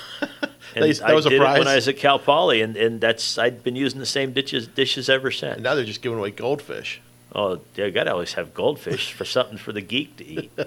[0.75, 1.59] And They- that I was a did it prize?
[1.59, 4.67] when I was at Cal Poly, and, and that's I'd been using the same dishes
[4.69, 5.55] dishes ever since.
[5.55, 7.01] And now they're just giving away goldfish.
[7.35, 10.53] Oh, you got to always have goldfish for something for the geek to eat.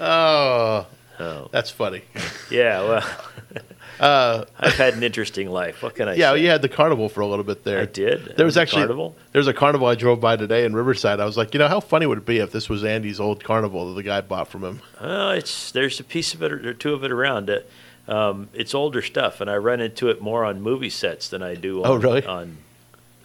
[0.00, 0.86] Oh,
[1.20, 1.48] Oh.
[1.52, 2.02] that's funny.
[2.50, 3.04] Yeah, well,
[4.00, 5.80] Uh, I've had an interesting life.
[5.80, 6.20] What can I say?
[6.20, 6.40] yeah, say?
[6.40, 7.82] you had the carnival for a little bit there.
[7.82, 8.34] I did.
[8.36, 9.14] There was The actually carnival?
[9.30, 11.20] There was a carnival I drove by today in Riverside.
[11.20, 13.44] I was like, you know, how funny would it be if this was Andy's old
[13.44, 14.82] carnival that the guy bought from him?
[14.98, 17.48] Uh, it's there's a piece of it or two of it around.
[17.48, 17.60] Uh,
[18.08, 21.54] um, it's older stuff, and I run into it more on movie sets than I
[21.54, 21.84] do.
[21.84, 22.24] On, Oh, really?
[22.26, 22.56] On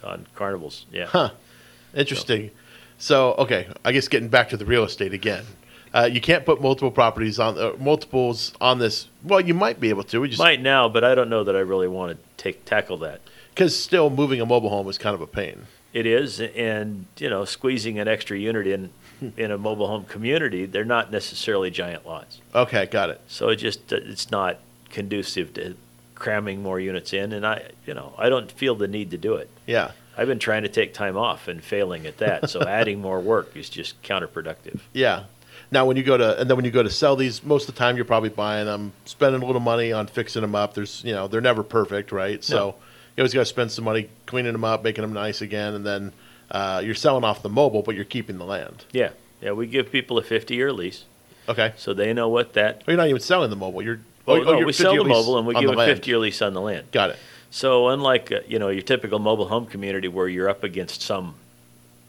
[0.04, 1.06] on carnivals, yeah.
[1.06, 1.30] Huh.
[1.92, 2.52] Interesting.
[2.98, 5.44] So, okay, I guess getting back to the real estate again.
[5.92, 9.08] Uh, you can't put multiple properties on uh, multiples on this.
[9.24, 10.20] Well, you might be able to.
[10.20, 12.98] We just Might now, but I don't know that I really want to take tackle
[12.98, 13.20] that.
[13.54, 15.66] because still moving a mobile home is kind of a pain.
[15.92, 18.90] It is, and you know, squeezing an extra unit in
[19.36, 22.40] in a mobile home community, they're not necessarily giant lots.
[22.54, 23.20] Okay, got it.
[23.26, 24.58] So it just uh, it's not
[24.90, 25.74] conducive to
[26.14, 29.34] cramming more units in, and I you know I don't feel the need to do
[29.34, 29.48] it.
[29.66, 29.92] Yeah.
[30.16, 33.56] I've been trying to take time off and failing at that, so adding more work
[33.56, 34.80] is just counterproductive.
[34.92, 35.24] Yeah.
[35.70, 37.74] Now, when you go to and then when you go to sell these, most of
[37.74, 40.74] the time you're probably buying them, spending a little money on fixing them up.
[40.74, 42.42] There's you know they're never perfect, right?
[42.42, 42.66] So No.
[43.16, 45.84] you always got to spend some money cleaning them up, making them nice again, and
[45.84, 46.12] then
[46.50, 48.84] uh, you're selling off the mobile, but you're keeping the land.
[48.92, 49.10] Yeah,
[49.42, 51.04] yeah, we give people a 50-year lease.
[51.48, 51.72] Okay.
[51.76, 52.82] So they know what that.
[52.86, 53.82] Well, you're not even selling the mobile.
[53.82, 56.18] You're Oh, oh, no, you're we sell the mobile and we give a 50 year
[56.18, 56.90] lease on the land.
[56.92, 57.16] Got it.
[57.50, 61.34] So unlike uh, you know your typical mobile home community where you're up against some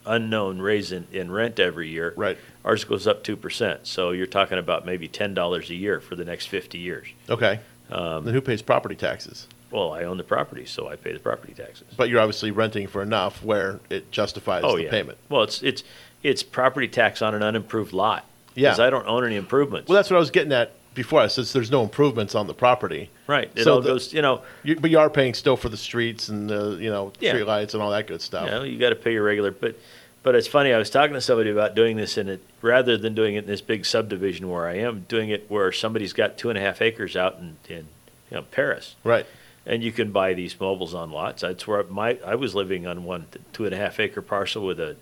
[0.05, 2.37] unknown raise in, in rent every year, right?
[2.65, 3.87] Ours goes up two percent.
[3.87, 7.07] So you're talking about maybe ten dollars a year for the next 50 years.
[7.29, 7.59] Okay.
[7.91, 9.47] Um, then who pays property taxes?
[9.71, 11.87] Well, I own the property, so I pay the property taxes.
[11.95, 14.89] But you're obviously renting for enough where it justifies oh the yeah.
[14.89, 15.17] payment.
[15.29, 15.83] Well, it's it's
[16.23, 18.25] it's property tax on an unimproved lot.
[18.55, 18.69] Yeah.
[18.69, 19.87] Because I don't own any improvements.
[19.87, 20.73] Well, that's what I was getting at
[21.03, 21.27] before.
[21.29, 23.09] Said there's no improvements on the property.
[23.27, 23.49] Right.
[23.55, 24.13] It So all the- goes.
[24.13, 24.41] You know.
[24.63, 27.31] You, but you are paying still for the streets and the you know Yeah.
[27.31, 28.45] street lights and all that good stuff.
[28.45, 29.51] You know, you got to pay your regular.
[29.51, 29.75] But
[30.21, 30.73] but it's funny.
[30.73, 33.47] I was talking to somebody about doing this in it rather than doing it in
[33.47, 36.81] this big subdivision where I am, doing it where somebody's got two and a half
[36.81, 37.85] acres out in in
[38.29, 38.95] you know Perris.
[39.03, 39.25] Right.
[39.65, 41.41] And you can buy these mobiles on lots.
[41.43, 44.79] That's where my I was living on one two and a half acre parcel with
[44.79, 44.95] a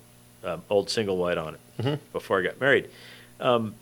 [0.44, 2.00] um, old single wide on it Mhm.
[2.14, 2.88] before I got married.
[3.40, 3.74] Um,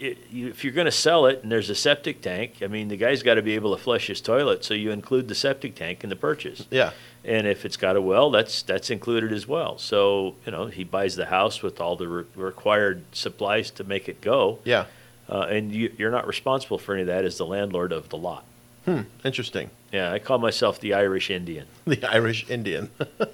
[0.00, 2.88] it, you, if you're going to sell it and there's a septic tank, I mean,
[2.88, 5.74] the guy's got to be able to flush his toilet, so you include the septic
[5.74, 6.66] tank in the purchase.
[6.70, 6.92] Yeah.
[7.24, 9.76] And if it's got a well, that's that's included as well.
[9.76, 14.08] So you know, he buys the house with all the re- required supplies to make
[14.08, 14.58] it go.
[14.64, 14.86] Yeah.
[15.28, 18.16] Uh, and you, you're not responsible for any of that as the landlord of the
[18.16, 18.44] lot.
[18.86, 19.02] Hmm.
[19.22, 19.70] Interesting.
[19.92, 21.66] Yeah, I call myself the Irish Indian.
[21.84, 22.90] The Irish Indian.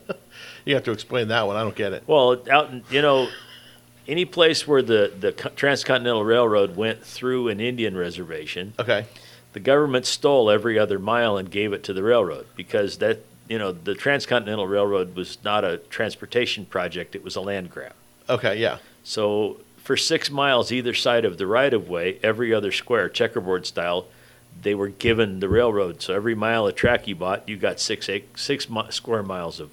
[0.65, 1.57] you have to explain that one.
[1.57, 2.03] I don't get it.
[2.07, 3.29] Well, out in, you know,
[4.09, 8.75] any place where the the transcontinental railroad went through an Indian reservation.
[8.79, 9.07] Okay.
[9.53, 13.59] The government stole every other mile and gave it to the railroad because that you
[13.59, 17.95] know the transcontinental railroad was not a transportation project; it was a land grab.
[18.29, 18.59] Okay.
[18.59, 18.79] Yeah.
[19.03, 23.67] So for six miles either side of the right of way, every other square, checkerboard
[23.67, 24.07] style,
[24.61, 26.03] they were given the railroad.
[26.03, 29.71] So every mile of track you bought, you got six mi- square miles of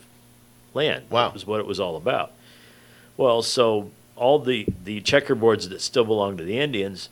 [0.74, 1.06] land.
[1.10, 2.32] Wow, that was what it was all about.
[3.18, 7.10] Well, so all the the checkerboards that still belong to the Indians,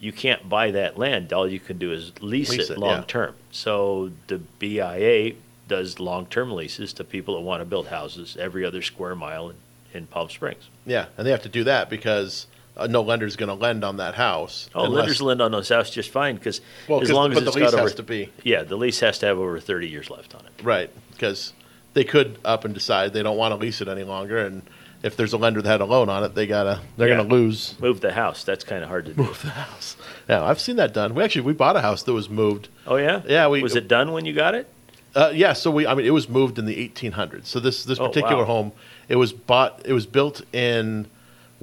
[0.00, 1.32] you can't buy that land.
[1.32, 3.04] All you can do is lease, Lease it, it, long yeah.
[3.06, 3.34] term.
[3.50, 5.34] So the BIA
[5.66, 9.50] does long term leases to people that want to build houses every other square mile
[9.50, 9.56] in,
[9.92, 10.68] in Palm Springs.
[10.86, 13.96] Yeah, and they have to do that because uh, no lender's going to lend on
[13.96, 14.70] that house.
[14.74, 17.44] Oh, unless- lenders lend on those houses just fine because Well, as long as but
[17.44, 18.30] the lease got over has to be.
[18.44, 20.64] yeah, the lease has to have over thirty years left on it.
[20.64, 21.52] Right, because
[21.94, 24.62] they could up and decide they don't want to lease it any longer, and
[25.02, 27.16] if there's a lender that had a loan on it, they gotta they're Yeah.
[27.16, 27.74] going to lose.
[27.80, 28.42] Move the house.
[28.44, 29.22] That's kind of hard to do.
[29.22, 29.96] Move the house.
[30.28, 31.14] Yeah, I've seen that done.
[31.14, 32.68] We actually we bought a house that was moved.
[32.86, 34.66] Oh yeah, Yeah, we was it done when you got it?
[35.14, 37.46] Uh, yeah, so we I mean it was moved in the 1800s.
[37.46, 38.44] So this this Oh, particular wow.
[38.46, 38.72] home,
[39.08, 41.06] it was bought it was built in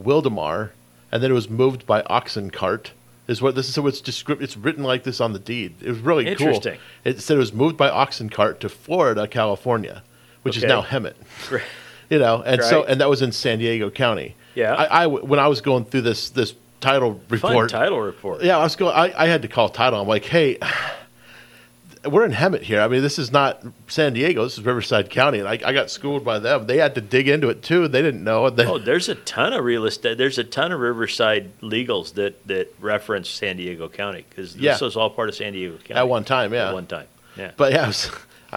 [0.02, 0.70] Wildomar,
[1.12, 2.92] and then it was moved by oxen cart.
[3.28, 3.74] Is what this is.
[3.74, 4.44] So it's descript.
[4.44, 5.74] It's written like this on the deed.
[5.82, 6.74] It was really Interesting.
[6.74, 6.82] cool.
[7.12, 10.04] It said it was moved by oxen cart to Florida, California,
[10.44, 11.16] which is now Hemet.
[11.52, 11.64] Right.
[12.10, 14.36] You know, and so and that was in San Diego County.
[14.54, 14.74] Yeah.
[14.74, 17.70] I, I when I was going through this this title Fun report.
[17.70, 18.44] title report.
[18.44, 18.96] Yeah, I was going.
[18.96, 20.00] I, I had to call title.
[20.00, 20.58] I'm like, hey,
[22.06, 22.82] we're in Hemet here.
[22.82, 24.44] I mean, this is not San Diego.
[24.44, 26.68] This is Riverside County, and I, I got schooled by them.
[26.68, 27.88] They had to dig into it too.
[27.88, 28.50] They didn't know.
[28.52, 30.18] They, Oh, there's a ton of real estate.
[30.18, 34.74] There's a ton of Riverside legals that that reference San Diego County because Yeah.
[34.74, 36.68] this was all part of San Diego County At one time, yeah.
[36.70, 37.52] At one time, yeah.
[37.58, 38.12] But yeah, I, was,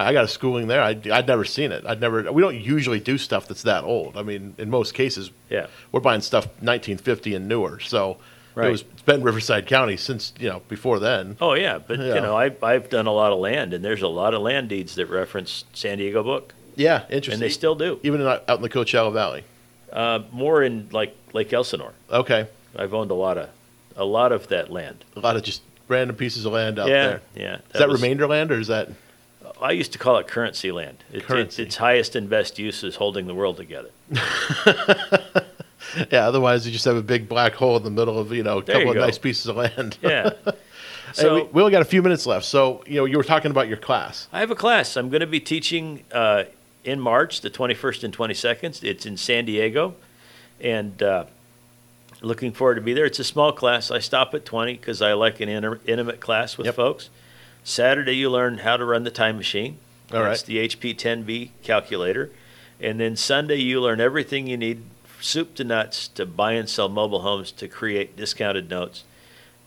[0.05, 0.81] I got a schooling there.
[0.81, 1.85] I, I'd never seen it.
[1.85, 2.31] I'd never.
[2.31, 4.17] We don't usually do stuff that's that old.
[4.17, 5.67] I mean, in most cases, Yeah.
[5.91, 7.79] we're buying stuff 1950 and newer.
[7.79, 8.17] So
[8.55, 8.67] Right.
[8.67, 11.37] it was it's been Riverside County since you know before then.
[11.39, 12.15] Oh yeah, but Yeah.
[12.15, 14.69] you know, I, I've done a lot of land, and there's a lot of land
[14.69, 16.53] deeds that reference San Diego book.
[16.75, 17.33] Yeah, interesting.
[17.33, 17.99] And they still do.
[18.03, 19.43] Even in, out in the Coachella Valley.
[19.93, 21.93] Uh, more in like Lake Elsinore.
[22.11, 22.47] Okay.
[22.75, 23.49] I've owned a lot of
[23.95, 25.03] a lot of that land.
[25.15, 27.21] A lot of just random pieces of land out Yeah, there.
[27.35, 27.55] yeah.
[27.55, 28.89] Is That that, was- remainder land or is that?
[29.61, 31.03] I used to call it currency land.
[31.11, 31.63] It, Currency.
[31.63, 33.89] Its, its highest and best use is holding the world together.
[36.11, 36.27] Yeah.
[36.27, 38.63] Otherwise, you just have a big black hole in the middle of you know a
[38.63, 39.01] There couple of go.
[39.05, 39.97] nice pieces of land.
[40.01, 40.31] Yeah.
[41.15, 43.23] Hey, So- we, we only got a few minutes left, so you know you were
[43.23, 44.27] talking about your class.
[44.31, 44.95] I have a class.
[44.95, 46.43] I'm going to be teaching uh,
[46.83, 48.83] in March, the 21st and 22nd.
[48.83, 49.95] It's in San Diego,
[50.61, 51.25] and uh,
[52.21, 53.05] looking forward to be there.
[53.05, 53.89] It's a small class.
[53.89, 57.09] I stop at 20 because I like an inter- intimate class with folks.
[57.63, 59.77] Saturday, you learn how to run the time machine.
[60.11, 60.47] All That's right.
[60.47, 62.31] the HP 10B calculator.
[62.79, 64.83] And then Sunday, you learn everything you need,
[65.21, 69.03] soup to nuts, to buy and sell mobile homes to create discounted notes.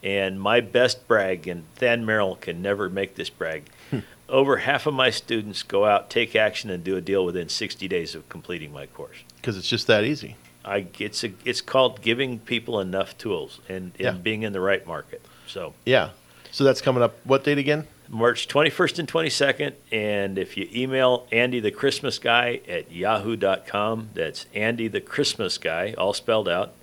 [0.02, 4.00] And my best brag, and Than Merrill can never make this brag, hmm.
[4.28, 7.86] over half of my students go out, take action, and do a deal within 60
[7.86, 9.18] days of completing my course.
[9.36, 10.36] Because it's just that easy.
[10.64, 14.12] I, it's, a, it's called giving people enough tools and, and Yeah.
[14.12, 15.24] being in the right market.
[15.46, 16.10] So Yeah.
[16.52, 17.16] So that's coming up.
[17.24, 17.86] What date again?
[18.08, 19.72] March 21st and 22nd.
[19.90, 25.94] And if you email Andy the Christmas Guy at yahoo.com, that's Andy the Christmas Guy,
[25.96, 26.74] all spelled out.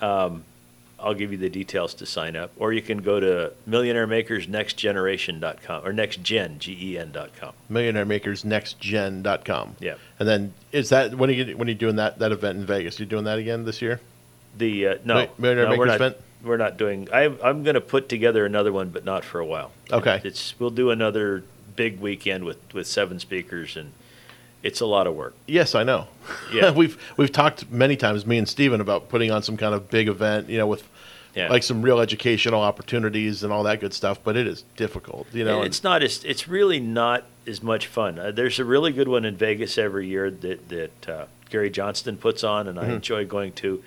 [0.00, 0.44] Um,
[1.00, 2.52] I'll give you the details to sign up.
[2.56, 7.52] Or you can go to millionairemakersnextgeneration.com or nextgen, G-E-N dot com.
[7.70, 9.76] MillionaireMakersNextGen.com.
[9.80, 9.96] Yeah.
[10.18, 12.66] And then is that when are you when are you doing that that event in
[12.66, 12.98] Vegas?
[12.98, 14.00] You're doing that again this year?
[14.56, 16.16] The uh, no, Mi- Millionaire no, Makers event?
[16.42, 17.08] We're not doing.
[17.12, 19.72] I, I'm going to put together another one, but not for a while.
[19.92, 20.20] Okay.
[20.24, 21.42] It's we'll do another
[21.74, 23.92] big weekend with with seven speakers, and
[24.62, 25.34] it's a lot of work.
[25.46, 26.08] Yes, I know.
[26.52, 26.70] Yeah.
[26.76, 30.08] we've we've talked many times, me and Steven, about putting on some kind of big
[30.08, 30.86] event, you know, with
[31.34, 31.48] Yeah.
[31.48, 34.18] like some real educational opportunities and all that good stuff.
[34.22, 35.58] But it is difficult, you know.
[35.58, 38.18] And it's not as it's really not as much fun.
[38.18, 42.16] Uh, there's a really good one in Vegas every year that that uh, Gary Johnston
[42.18, 42.96] puts on, and I Mhm.
[42.96, 43.82] enjoy going to.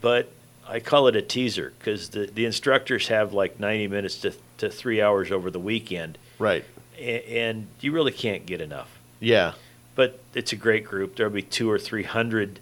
[0.00, 0.30] But
[0.68, 4.68] I call it a teaser because the the instructors have like 90 minutes to to
[4.70, 6.64] three hours over the weekend, right?
[6.98, 8.90] And, and you really can't get enough.
[9.20, 9.52] yeah,
[9.94, 11.16] But it's a great group.
[11.16, 12.60] There'll be two or three hundred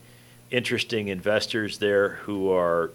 [0.50, 2.90] interesting investors there who are.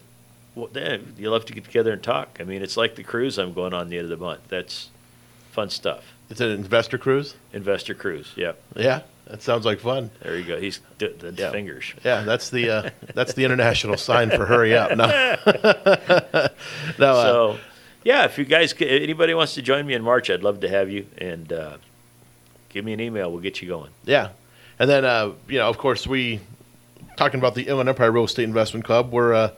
[0.54, 0.68] Well,
[1.16, 2.36] you'll have to get together and talk.
[2.38, 4.42] I mean, it's like the cruise I'm going on the end of the month.
[4.48, 4.90] That's
[5.50, 6.04] fun stuff.
[6.28, 7.34] it's an investor cruise.
[7.54, 8.32] Investor cruise.
[8.36, 8.52] Yeah.
[8.76, 9.00] Yeah,
[9.32, 10.10] that sounds like fun.
[10.22, 10.60] There you go.
[10.60, 11.50] He's d- the Yeah.
[11.50, 11.92] fingers.
[12.04, 14.90] Yeah, that's the uh, that's the international sign for hurry up.
[14.96, 15.06] No,
[16.98, 17.12] no.
[17.14, 17.58] uh, so,
[18.04, 20.90] yeah, if you guys, anybody wants to join me in March, I'd love to have
[20.90, 21.06] you.
[21.18, 21.76] And uh,
[22.68, 23.30] give me an email.
[23.32, 23.90] We'll get you going.
[24.04, 24.30] Yeah,
[24.78, 26.40] and then uh, you know, of course, we
[27.16, 29.12] talking about the Inland Empire Real Estate Investment Club.
[29.12, 29.50] We're uh,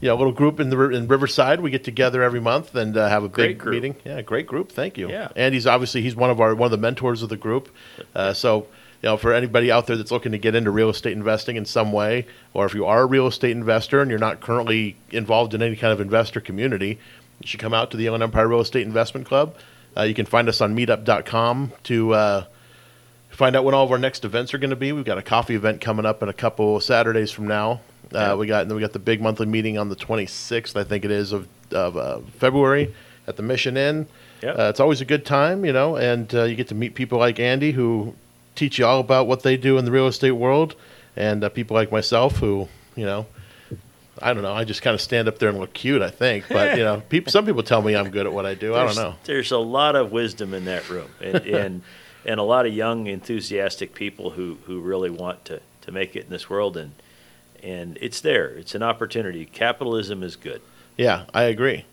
[0.00, 1.60] you know a little group in the in Riverside.
[1.60, 3.74] We get together every month and uh, have a Great big group.
[3.74, 3.96] meeting.
[4.04, 4.72] Yeah, great group.
[4.72, 5.10] Thank you.
[5.10, 5.28] Yeah.
[5.36, 7.68] and he's obviously he's one of our one of the mentors of the group.
[8.14, 8.66] Uh, so.
[9.02, 11.64] You know, for anybody out there that's looking to get into real estate investing in
[11.64, 15.54] some way, or if you are a real estate investor and you're not currently involved
[15.54, 17.00] in any kind of investor community,
[17.40, 19.56] you should come out to the Inland Empire Real Estate Investment Club.
[19.96, 22.44] Uh, you can find us on meetup.com to uh,
[23.30, 24.92] find out when all of our next events are going to be.
[24.92, 27.80] We've got a coffee event coming up in a couple of Saturdays from now.
[28.12, 30.84] Uh, we got and then we got the big monthly meeting on the 26th, I
[30.84, 32.94] think it is of of uh, February
[33.26, 34.06] at the Mission Inn.
[34.42, 34.58] Yep.
[34.58, 37.18] Uh, it's always a good time, you know, and uh, you get to meet people
[37.18, 38.14] like Andy who
[38.54, 40.74] teach you all about what they do in the real estate world,
[41.16, 43.26] and uh, people like myself who, you know,
[44.20, 44.52] I don't know.
[44.52, 46.44] I just kind of stand up there and look cute, I think.
[46.48, 47.32] But you know, people.
[47.32, 48.74] Some people tell me I'm good at what I do.
[48.74, 49.14] I don't know.
[49.24, 51.82] There's a lot of wisdom in that room, and and,
[52.24, 56.24] and a lot of young, enthusiastic people who, who really want to, to make it
[56.24, 56.92] in this world, and
[57.62, 58.48] and it's there.
[58.48, 59.44] It's an opportunity.
[59.46, 60.60] Capitalism is good.
[60.96, 61.84] Yeah, I agree.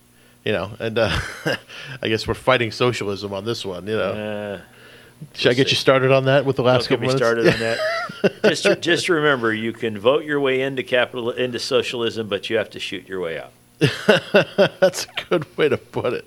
[0.44, 1.20] You know, and uh,
[2.02, 3.88] I guess we're fighting socialism on this one.
[3.88, 4.62] You know, Uh,
[5.34, 7.18] should I get you started on that with the last couple minutes?
[7.18, 7.80] started on that.
[8.44, 12.70] just just remember, you can vote your way into capital into socialism, but you have
[12.72, 13.52] to shoot your way out.
[14.82, 16.26] That's a good way to put it.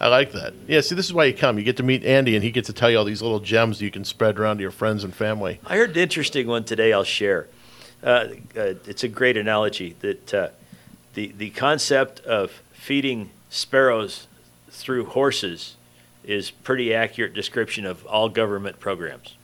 [0.00, 0.54] I like that.
[0.66, 1.56] Yeah, see, this is why you come.
[1.56, 3.80] You get to meet Andy, and he gets to tell you all these little gems
[3.80, 5.60] you can spread around to your friends and family.
[5.64, 6.92] I heard an interesting one today.
[6.92, 7.46] I'll share.
[8.02, 10.48] Uh, uh, it's a great analogy that uh,
[11.14, 14.26] the the concept of feeding sparrows
[14.70, 15.76] through horses
[16.28, 19.34] is pretty accurate description of all government programs.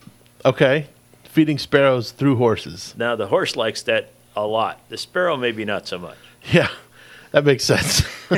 [0.44, 0.86] Okay,
[1.24, 2.94] feeding sparrows through horses.
[2.96, 4.80] Now the horse likes that a lot.
[4.90, 6.18] The sparrow maybe not so much.
[6.52, 6.68] Yeah,
[7.32, 8.02] that makes sense.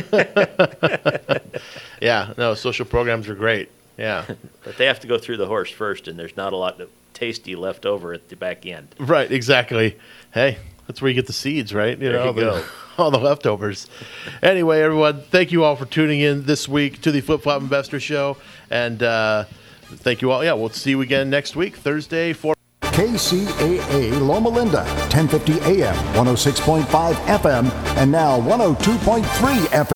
[2.00, 3.68] yeah, no, social programs are great.
[3.98, 4.24] Yeah,
[4.64, 6.88] But they have to go through the horse first, and there's not a lot of
[7.14, 8.94] tasty left over at the back end.
[8.98, 9.96] right, exactly.
[10.34, 11.98] Hey, that's where you get the seeds, right?
[11.98, 12.64] You There know, you go.
[12.98, 13.88] all the leftovers.
[14.42, 18.00] anyway, everyone, thank you all for tuning in this week to the Flip Flop Investor
[18.00, 18.36] Show.
[18.70, 19.44] And uh,
[19.86, 20.44] Thank you all.
[20.44, 22.54] Yeah, we'll see you again next week, Thursday, 4.
[22.82, 24.82] KCAA Loma Linda,
[25.12, 29.22] 1050 AM, 106.5 FM, and now 102.3
[29.66, 29.95] FM.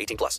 [0.00, 0.38] 18 plus.